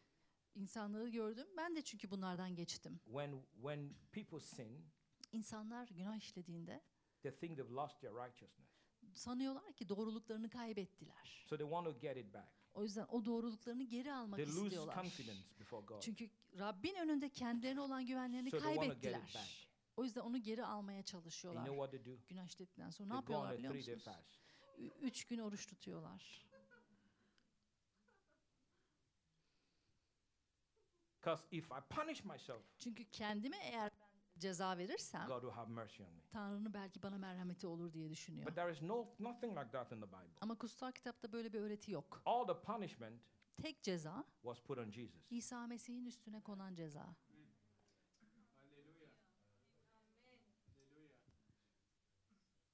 [0.55, 1.47] İnsanları gördüm.
[1.57, 3.01] Ben de çünkü bunlardan geçtim.
[3.05, 4.87] When, when people sin,
[5.33, 6.83] İnsanlar günah işlediğinde
[7.23, 8.69] they think they've lost their righteousness.
[9.15, 11.45] sanıyorlar ki doğruluklarını kaybettiler.
[11.49, 12.49] So they want to get it back.
[12.75, 14.95] O yüzden o doğruluklarını geri almak They lose istiyorlar.
[15.03, 16.01] confidence before God.
[16.03, 19.66] Çünkü Rabbin önünde kendilerine olan güvenlerini So kaybettiler.
[19.97, 21.65] O yüzden onu geri almaya You çalışıyorlar.
[21.67, 22.21] know what they do?
[22.29, 24.09] Günah işledikten sonra ne They yapıyorlar biliyor musunuz?
[24.79, 26.47] Ü- Üç gün oruç tutuyorlar.
[31.21, 36.03] Because if I punish myself, Çünkü kendime eğer ben ceza verirsem God will have mercy
[36.03, 36.23] on me.
[36.31, 38.47] Tanrı'nın belki bana merhameti olur diye düşünüyor.
[38.47, 40.37] But there is no nothing like that in the Bible.
[40.41, 42.23] Ama kutsal kitapta böyle bir öğreti yok.
[42.25, 43.21] All the punishment
[43.57, 45.27] Tek ceza was put on Jesus.
[45.31, 47.15] İsa Mesih'in üstüne konan ceza.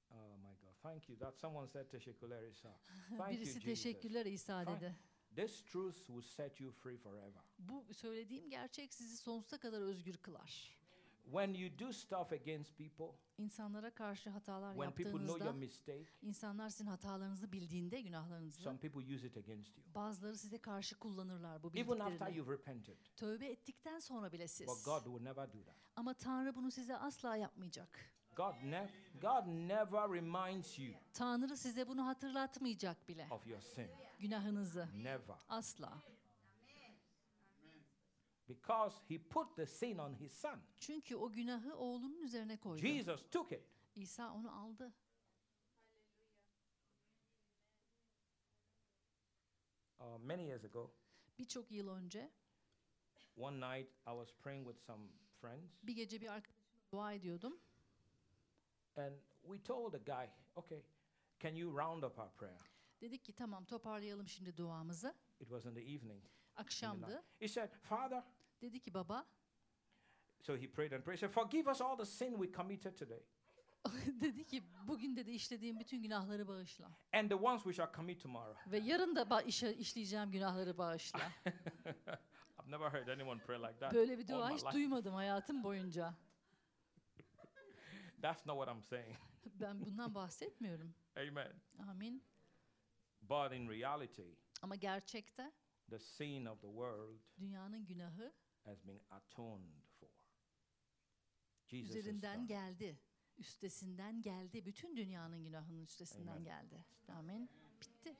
[0.09, 0.72] Oh my God.
[0.83, 1.17] Thank you.
[1.19, 2.69] That someone said teşekkürler İsa.
[3.09, 3.63] Thank you, Birisi Jesus.
[3.63, 4.95] teşekkürler İsa dedi.
[5.35, 7.41] This truth will set you free forever.
[7.59, 10.77] Bu söylediğim gerçek sizi sonsuza kadar özgür kılar.
[11.23, 16.05] When you do stuff against people, İnsanlara karşı hatalar when people know your yaptığınızda, mistake,
[16.21, 19.85] insanlar sizin hatalarınızı bildiğinde, günahlarınızı, some people use it against you.
[19.95, 22.37] bazıları size karşı kullanırlar bu Even after bildiklerini.
[22.37, 22.97] you've repented.
[23.15, 24.67] Tövbe ettikten sonra bile siz.
[24.67, 25.75] But God will never do that.
[25.95, 27.99] Ama Tanrı bunu size asla yapmayacak.
[28.35, 28.89] God, ne-
[29.21, 33.27] God never reminds you Tanrı size bunu hatırlatmayacak bile.
[33.31, 33.87] of your sin.
[34.19, 34.89] Günahınızı.
[34.95, 35.35] Never.
[35.49, 36.03] Asla.
[38.49, 40.59] Because he put the sin on his son.
[40.79, 42.81] Çünkü o günahı oğlunun üzerine koydu.
[42.81, 43.61] Jesus took it.
[43.95, 44.93] İsa onu aldı.
[49.99, 50.91] Uh, many years ago,
[51.39, 52.31] Birçok yıl önce
[53.37, 55.03] one night I was praying with some
[55.41, 57.59] friends, bir gece bir arkadaşımla dua ediyordum.
[58.97, 60.83] And we told the guy, okay,
[61.39, 62.59] can you round up our prayer?
[63.01, 65.13] Dedik ki tamam toparlayalım şimdi duamızı.
[65.39, 66.23] It was in the evening.
[66.55, 67.23] Akşamdı.
[67.39, 68.23] He said, Father,
[68.63, 69.25] Dedi ki baba
[70.41, 71.19] so he prayed and prayed.
[71.19, 73.23] He said, Forgive us all the sin we committed today.
[74.21, 76.91] dedi ki bugün dedi işlediğim bütün günahları bağışla.
[77.13, 78.71] And the ones which shall commit tomorrow.
[78.71, 81.19] Ve yarın da işe, işleyeceğim günahları bağışla.
[81.45, 83.93] I've never heard anyone pray like that.
[83.93, 84.73] Böyle bir dua hiç life.
[84.73, 86.13] duymadım hayatım boyunca.
[88.23, 89.15] That's not what I'm saying.
[89.59, 90.95] Ben bundan bahsetmiyorum.
[91.17, 91.61] Amen.
[91.89, 92.23] Amin.
[93.21, 95.51] But in reality, Ama gerçekte
[95.89, 98.33] the sin of the world dünyanın günahı
[98.65, 100.09] has been atoned for.
[101.67, 102.99] Jesus üzerinden geldi.
[103.37, 104.65] Üstesinden geldi.
[104.65, 106.43] Bütün dünyanın günahının üstesinden Amen.
[106.43, 106.85] geldi.
[107.07, 107.49] Amin.
[107.81, 108.17] Bitti.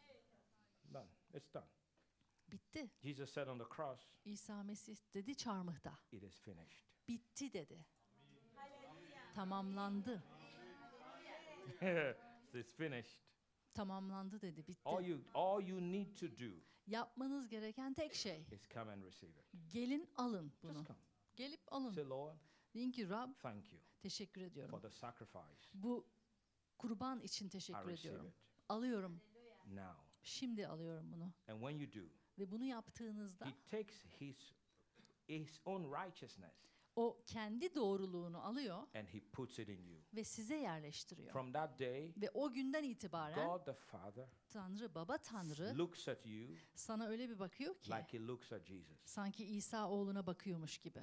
[0.93, 1.09] Done.
[1.33, 1.67] It's done.
[2.51, 2.91] Bitti.
[3.01, 5.99] Jesus said on the cross, İsa Mesih dedi çarmıhta.
[6.11, 6.83] it is finished.
[7.07, 7.85] Bitti dedi.
[9.35, 10.23] Tamamlandı.
[12.53, 13.17] it's finished.
[13.73, 14.67] Tamamlandı dedi.
[14.67, 14.81] Bitti.
[14.85, 16.53] All you all you need to do
[16.87, 18.45] Yapmanız gereken tek şey.
[18.51, 19.45] is come and receive it.
[19.73, 20.73] Gelin alın bunu.
[20.73, 20.99] Just come.
[21.35, 21.91] Gelip alın.
[21.91, 22.37] Say, Lord,
[22.73, 24.81] Deyin ki Rab thank you teşekkür for ediyorum.
[24.81, 25.69] the sacrifice.
[25.73, 26.07] Bu
[26.77, 28.27] kurban için teşekkür receive ediyorum.
[28.27, 28.35] it
[28.69, 29.21] Alıyorum.
[29.67, 30.01] now.
[30.23, 31.23] Şimdi alıyorum bunu.
[31.47, 32.09] And when you do,
[32.39, 34.53] Ve bunu yaptığınızda He takes His
[35.27, 40.01] His own righteousness o kendi doğruluğunu alıyor and He puts it in you.
[40.15, 41.31] ve size yerleştiriyor.
[41.33, 46.25] From that day, Ve o günden itibaren God the Father Tanrı, Baba Tanrı looks at
[46.25, 48.97] you sana öyle bir bakıyor ki like He looks at Jesus.
[49.05, 51.01] sanki İsa oğluna bakıyormuş gibi.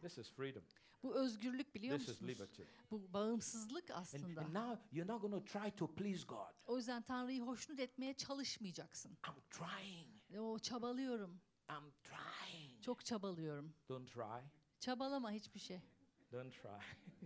[0.00, 0.62] This is freedom.
[1.02, 2.30] Bu özgürlük biliyor This is musunuz?
[2.40, 2.62] liberty.
[2.90, 4.40] Bu bağımsızlık And, aslında.
[4.40, 6.52] and now you're not going to try to please God.
[6.66, 9.10] O yüzden Tanrı'yı hoşnut etmeye çalışmayacaksın.
[9.28, 10.38] I'm trying.
[10.38, 11.40] O çabalıyorum.
[11.70, 12.82] I'm trying.
[12.82, 13.74] Çok çabalıyorum.
[13.88, 14.46] Don't try.
[14.80, 15.80] Çabalama hiçbir şey.
[16.32, 16.68] Don't try.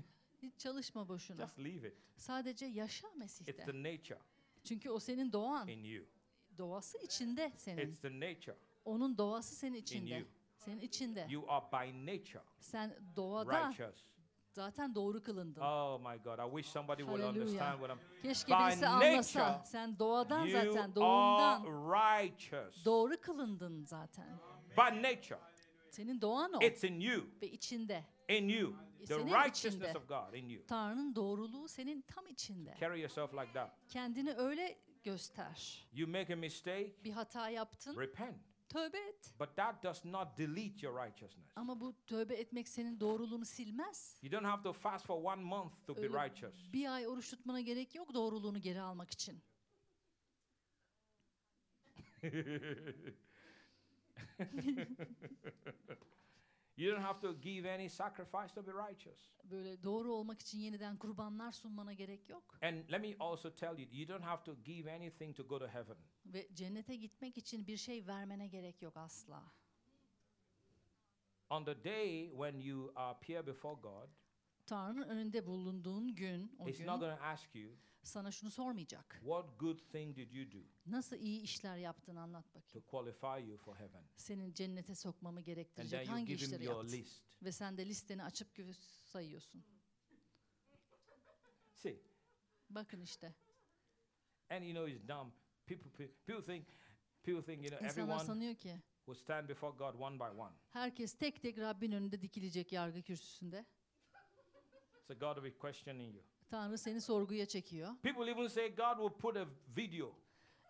[0.42, 1.36] Hiç çalışma boşuna.
[1.36, 1.94] Just leave it.
[2.16, 3.52] Sadece yaşa It's Mesih'te.
[3.64, 4.18] the nature
[4.64, 5.68] Çünkü o senin doğan.
[5.68, 6.06] in you.
[6.58, 7.88] Doğası içinde senin.
[7.88, 8.56] It's the nature.
[8.84, 10.14] Onun doğası senin içinde.
[10.14, 10.28] you.
[10.56, 11.26] Senin içinde.
[11.30, 14.04] You are by nature Sen doğada righteous.
[14.56, 15.60] Zaten doğru kılındın.
[15.60, 16.38] Oh my God.
[16.38, 17.42] I wish somebody would Hallelujah.
[17.42, 18.22] understand what I'm.
[18.22, 19.40] Keşke by birisi anlasa.
[19.48, 22.84] nature, Sen doğadan You zaten, are doğumdan righteous.
[22.84, 24.38] doğru kılındın zaten.
[24.76, 25.38] By nature.
[25.90, 27.24] Senin doğan o It's in you.
[27.42, 28.04] ve içinde.
[28.28, 28.72] In you.
[28.98, 29.98] The Senin righteousness içinde.
[29.98, 30.66] of God in you.
[30.66, 32.74] Tanrı'nın doğruluğu senin tam içinde.
[32.80, 33.70] Carry yourself like that.
[33.88, 35.86] Kendini öyle göster.
[35.92, 38.36] You make a mistake, Bir hata yaptın, repent.
[38.76, 39.34] Tövbe et.
[39.38, 41.52] But that does not delete your righteousness.
[41.56, 44.18] Ama bu tövbe etmek senin doğruluğunu silmez.
[44.22, 46.72] You don't have to fast for one month to be Öyle righteous.
[46.72, 49.42] bir ay oruç tutmana gerek yok doğruluğunu geri almak için.
[56.76, 59.30] You don't have to give any sacrifice to be righteous.
[59.44, 62.58] Böyle doğru olmak için yeniden kurbanlar sunmana gerek yok.
[62.62, 65.66] And let me also tell you, you don't have to give anything to go to
[65.68, 65.96] heaven.
[66.26, 69.42] Ve cennete gitmek için bir şey vermene gerek yok asla.
[71.50, 74.08] On the day when you appear before God,
[74.66, 77.72] Tanrı'nın önünde bulunduğun gün, o He's gün not going to ask you,
[78.06, 79.12] sana şunu sormayacak.
[79.20, 82.86] what good thing did you do Nasıl iyi işler yaptın anlat to bakayım.
[82.86, 84.04] qualify you for heaven?
[84.16, 86.92] Senin cennete sokmamı And gerektirecek then you hangi give Him işleri your yaptın?
[86.98, 87.22] list.
[87.42, 88.72] Ve sen de listeni açıp gö-
[89.06, 89.64] sayıyorsun.
[91.74, 92.00] See,
[92.70, 93.34] Bakın işte.
[94.50, 95.32] and you know it's dumb.
[95.66, 96.66] People, pe- people think,
[97.22, 100.54] people think, you know, İnsanlar everyone sanıyor ki will stand before God one by one.
[100.70, 103.66] herkes tek tek Rabbin önünde dikilecek yargı kürsüsünde.
[105.08, 106.24] So God will be questioning you.
[106.48, 107.90] Tanrı seni sorguya çekiyor.
[108.02, 110.12] People even say God will put a video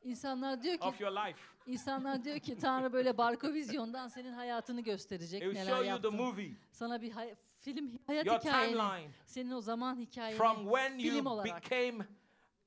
[0.03, 1.39] İnsanlar diyor ki of your life.
[1.67, 5.89] İnsanlar diyor ki Tanrı böyle barko vizyondan senin hayatını gösterecek It neler show you the
[6.09, 6.15] yaptın.
[6.15, 10.99] movie, Sana bir hay- film hayat your hikayeni, timeline senin o zaman hikayeni from when
[10.99, 12.07] film you olarak became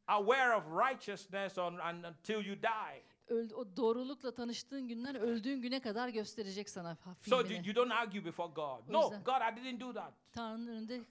[0.07, 3.03] aware of righteousness on, and until you die.
[3.27, 8.25] öl- o doğrulukla tanıştığın günden öldüğün güne kadar gösterecek sana ha- So you, don't argue
[8.25, 8.89] before God.
[8.89, 10.13] O No, yüzden- God, I didn't do that.
[10.31, 11.01] Tanrı'nın önünde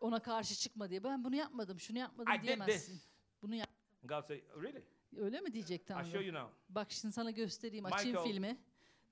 [0.00, 1.04] ona karşı çıkma diye.
[1.04, 2.92] Ben bunu yapmadım, şunu yapmadım I did diyemezsin.
[2.92, 3.08] this.
[3.42, 3.68] Bunu yap.
[4.04, 4.82] God say, really?
[5.16, 6.24] Öyle mi diyecek I'll show Tanrı?
[6.24, 6.54] you now.
[6.68, 8.32] Bak şimdi sana göstereyim, açayım Michael.
[8.32, 8.58] filmi.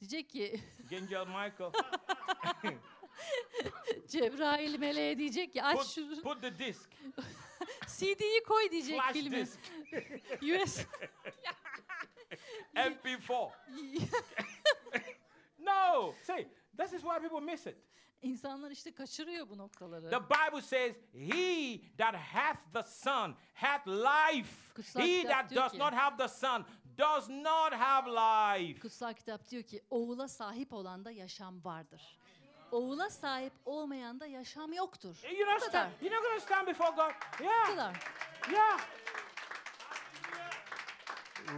[0.01, 0.61] Diyecek ki
[0.91, 1.73] Gengel Michael,
[4.09, 6.91] Cebrail meleğe diyecek ki aç put, şu put the disc,
[7.87, 9.37] CD'yi koy diyecek flash filmi.
[9.37, 9.61] disc,
[10.43, 10.85] US
[12.75, 13.51] MP4.
[15.59, 16.47] No, say,
[16.79, 17.77] this is why people miss it.
[18.31, 20.11] İnsanlar işte kaçırıyor bu noktaları.
[20.11, 24.75] The Bible says, He that hath the Son hath life.
[24.75, 26.65] Kutsal He that does ki- not have the Son
[26.99, 28.81] does not have life.
[28.81, 32.19] Kutsal kitap diyor ki oğula sahip olanda yaşam vardır.
[32.73, 35.17] Oğula sahip olmayan da yaşam yoktur.
[35.23, 37.13] You're not, stand, you're not to stand before God.
[37.41, 37.97] Yeah, kadar.
[38.53, 38.81] yeah.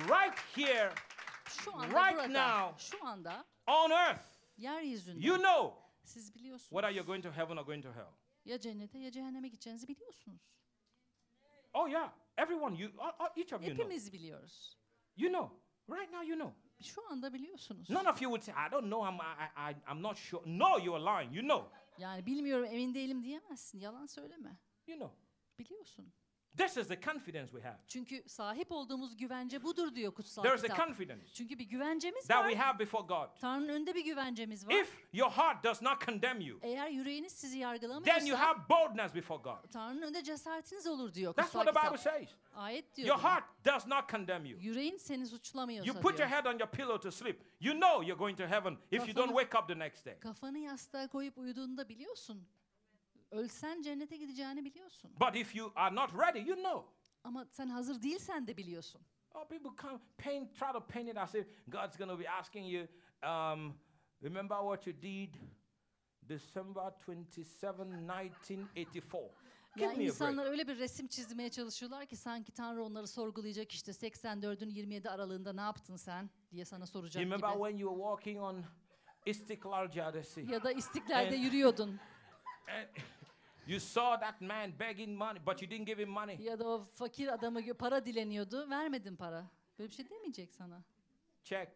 [0.09, 0.93] Right here
[1.65, 2.79] Şu anda Right burada, now.
[2.79, 4.21] şu anda on earth,
[4.59, 5.75] yeryüzünde you know
[6.09, 6.71] Siz biliyorsunuz.
[6.71, 8.13] whether you're going to heaven or going to hell.
[8.45, 10.59] Ya cennete ya cehenneme gideceğinizi biliyorsunuz.
[11.75, 12.91] Oh yeah, everyone, you,
[13.37, 13.85] each of you know.
[13.85, 14.79] Hepimiz biliyoruz.
[15.17, 15.51] You know,
[15.89, 16.53] right now you know.
[16.83, 17.91] Şu anda biliyorsunuz.
[17.91, 20.43] None of you would say, I don't know, I'm, I, I, I'm not sure.
[20.47, 21.35] No, you're lying.
[21.35, 21.65] You know.
[21.99, 23.79] Yani bilmiyorum, emin değilim diyemezsin.
[23.79, 24.59] Yalan söyleme.
[24.87, 25.11] You know.
[25.59, 26.13] Biliyorsun.
[26.57, 27.79] This is the confidence we have.
[27.89, 30.87] Çünkü sahip olduğumuz güvence budur diyor kutsal There's a kitap.
[30.87, 32.49] confidence Çünkü bir güvencemiz that var.
[32.51, 33.41] we have before God.
[33.41, 34.73] Tanrı'nın önünde bir güvencemiz var.
[34.75, 39.15] If your heart does not condemn you, Eğer yüreğiniz sizi then you yargılamıyorsa have boldness
[39.15, 39.71] before God.
[39.73, 42.15] Tanrı'nın önünde cesaretiniz olur diyor That's kutsal what the Bible kitap.
[42.15, 42.29] says.
[42.55, 43.09] Ayet diyor.
[43.09, 43.31] Your buna.
[43.31, 44.61] heart does not condemn you.
[44.61, 46.29] Yüreğin seni suçlamıyorsa You put diyor.
[46.31, 47.41] your head on your pillow to sleep.
[47.61, 50.19] You know you're going to heaven if you don't Kafanı- wake up the next day.
[50.21, 52.49] Kafanı yastığa koyup uyuduğunda biliyorsun.
[53.31, 55.11] Ölsen cennete gideceğini biliyorsun.
[55.21, 56.87] But if you are not ready, you know.
[57.25, 59.01] Ama sen hazır değilsen de biliyorsun.
[59.35, 62.73] Oh, people come paint, try to paint it as if God's going to be asking
[62.73, 62.83] you,
[63.31, 63.75] um,
[64.23, 65.35] remember what you did
[66.29, 69.31] December 27, 1984.
[69.77, 73.73] Give Yani me a insanlar öyle bir resim çizmeye çalışıyorlar ki sanki Tanrı onları sorgulayacak
[73.73, 77.59] işte 84'ün 27 aralığında ne yaptın sen diye sana soracak You remember gibi.
[77.59, 78.65] when you were walking on
[79.27, 80.47] Istiklal Caddesi?
[80.51, 81.89] Ya da istiklalde And- yürüyordun.
[82.69, 82.87] And
[83.69, 86.43] you saw that man begging money, but you didn't give him money.
[86.43, 88.71] Ya da o fakir adamı gö- para dileniyordu.
[88.71, 89.45] Vermedin para.
[89.79, 90.83] Böyle bir şey demeyecek sana.
[91.45, 91.69] Check,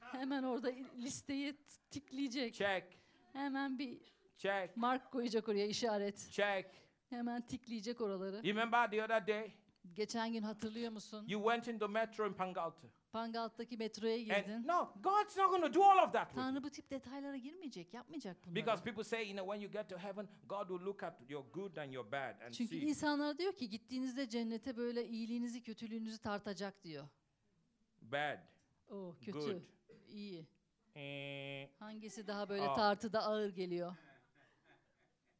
[0.00, 2.54] Hemen orada i- listeyi t- tikleyecek.
[2.54, 2.84] check,
[3.32, 3.98] Hemen bir
[4.38, 6.28] check, mark koyacak oraya işaret.
[6.30, 6.66] check.
[7.10, 8.36] Hemen tikleyecek oraları.
[8.36, 9.52] You remember the other day?
[9.92, 11.24] Geçen gün hatırlıyor musun?
[11.28, 12.86] You went into metro in Pangalta.
[13.12, 14.66] Pangalt'taki metroya And girdin.
[14.66, 16.34] no, God's not going to do all of that.
[16.34, 18.54] Tanrı bu tip detaylara girmeyecek, yapmayacak bunları.
[18.56, 21.44] Because people say, you know, when you get to heaven, God will look at your
[21.52, 22.86] good and your bad and Çünkü see.
[22.86, 27.08] insanlar diyor ki gittiğinizde cennete böyle iyiliğinizi, kötülüğünüzü tartacak diyor.
[28.02, 28.38] Bad,
[28.88, 29.62] O kötü, Good.
[30.08, 30.46] iyi.
[30.94, 32.74] eh, Hangisi daha böyle Aa.
[32.74, 33.96] tartıda ağır geliyor?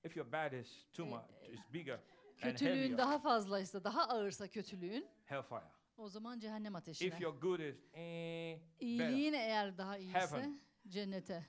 [0.04, 1.22] if your bad is too much,
[1.52, 2.02] it's bigger and
[2.36, 5.64] Kötülüğün daha fazlaysa, daha ağırsa kötülüğün, hellfire.
[5.96, 7.08] o zaman cehennem ateşine.
[7.08, 8.86] If your good is eh, better.
[8.86, 10.60] İyiliğin eğer daha iyiyse Heaven.
[10.88, 11.46] cennete.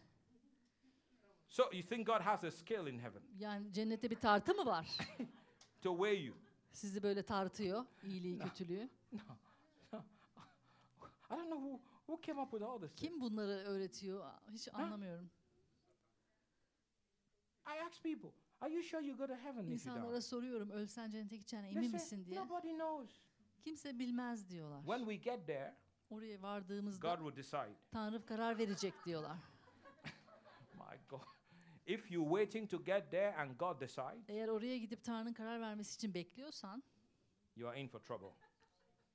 [1.48, 4.98] So you think God has a scale in heaven Yani cennette bir tartı mı var?
[5.82, 6.36] to weigh you?
[6.72, 8.90] Sizi böyle tartıyor, iyiliği, kötülüğü.
[11.32, 12.96] I don't know who, who came up with all this.
[12.96, 14.32] Kim bunları öğretiyor?
[14.52, 15.30] Hiç anlamıyorum.
[17.68, 18.30] I ask people,
[18.66, 20.22] are you sure you go to heaven if you İnsanlara die?
[20.22, 22.40] soruyorum, ölsen cennete gideceğine They emin say, misin diye.
[22.40, 23.10] Nobody knows.
[23.64, 24.80] Kimse bilmez diyorlar.
[24.80, 25.76] When we get there,
[26.10, 27.76] Oraya vardığımızda God will decide.
[27.92, 29.38] Tanrı karar verecek diyorlar.
[30.74, 31.22] My God.
[31.86, 35.96] If you're waiting to get there and God decides, Eğer oraya gidip Tanrı'nın karar vermesi
[35.96, 36.84] için bekliyorsan
[37.56, 38.28] you are in for trouble.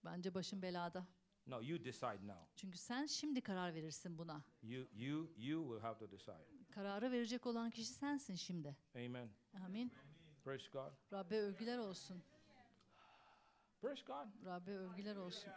[0.05, 1.07] bence başın belada.
[1.47, 2.47] No, you decide now.
[2.57, 4.43] Çünkü sen şimdi karar verirsin buna.
[4.63, 6.47] You you you will have to decide.
[6.71, 8.77] Kararı verecek olan kişi sensin şimdi.
[8.95, 9.31] Amen.
[9.67, 9.93] Amin.
[10.45, 10.93] Praise God.
[11.13, 12.23] Rabbe övgüler olsun.
[13.81, 14.47] Praise God.
[14.47, 15.53] Rabbe övgüler olsun.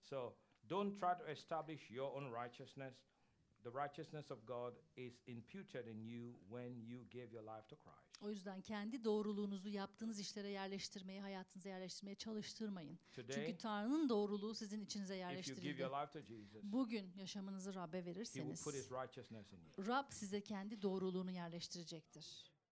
[0.00, 0.36] So
[0.70, 2.94] don't try to establish your own righteousness.
[3.62, 8.22] The righteousness of God is imputed in you when you give your life to Christ.
[8.22, 12.98] O yüzden kendi doğruluğunuzu yaptığınız işlere yerleştirmeye, hayatınıza yerleştirmeye çalıştırmayın.
[13.12, 15.76] Today, Çünkü Tanrı'nın doğruluğu sizin içinize yerleştirildi.
[15.76, 18.66] Jesus, Bugün yaşamınızı Rabbe verirseniz.
[19.78, 22.51] Rab size kendi doğruluğunu yerleştirecektir.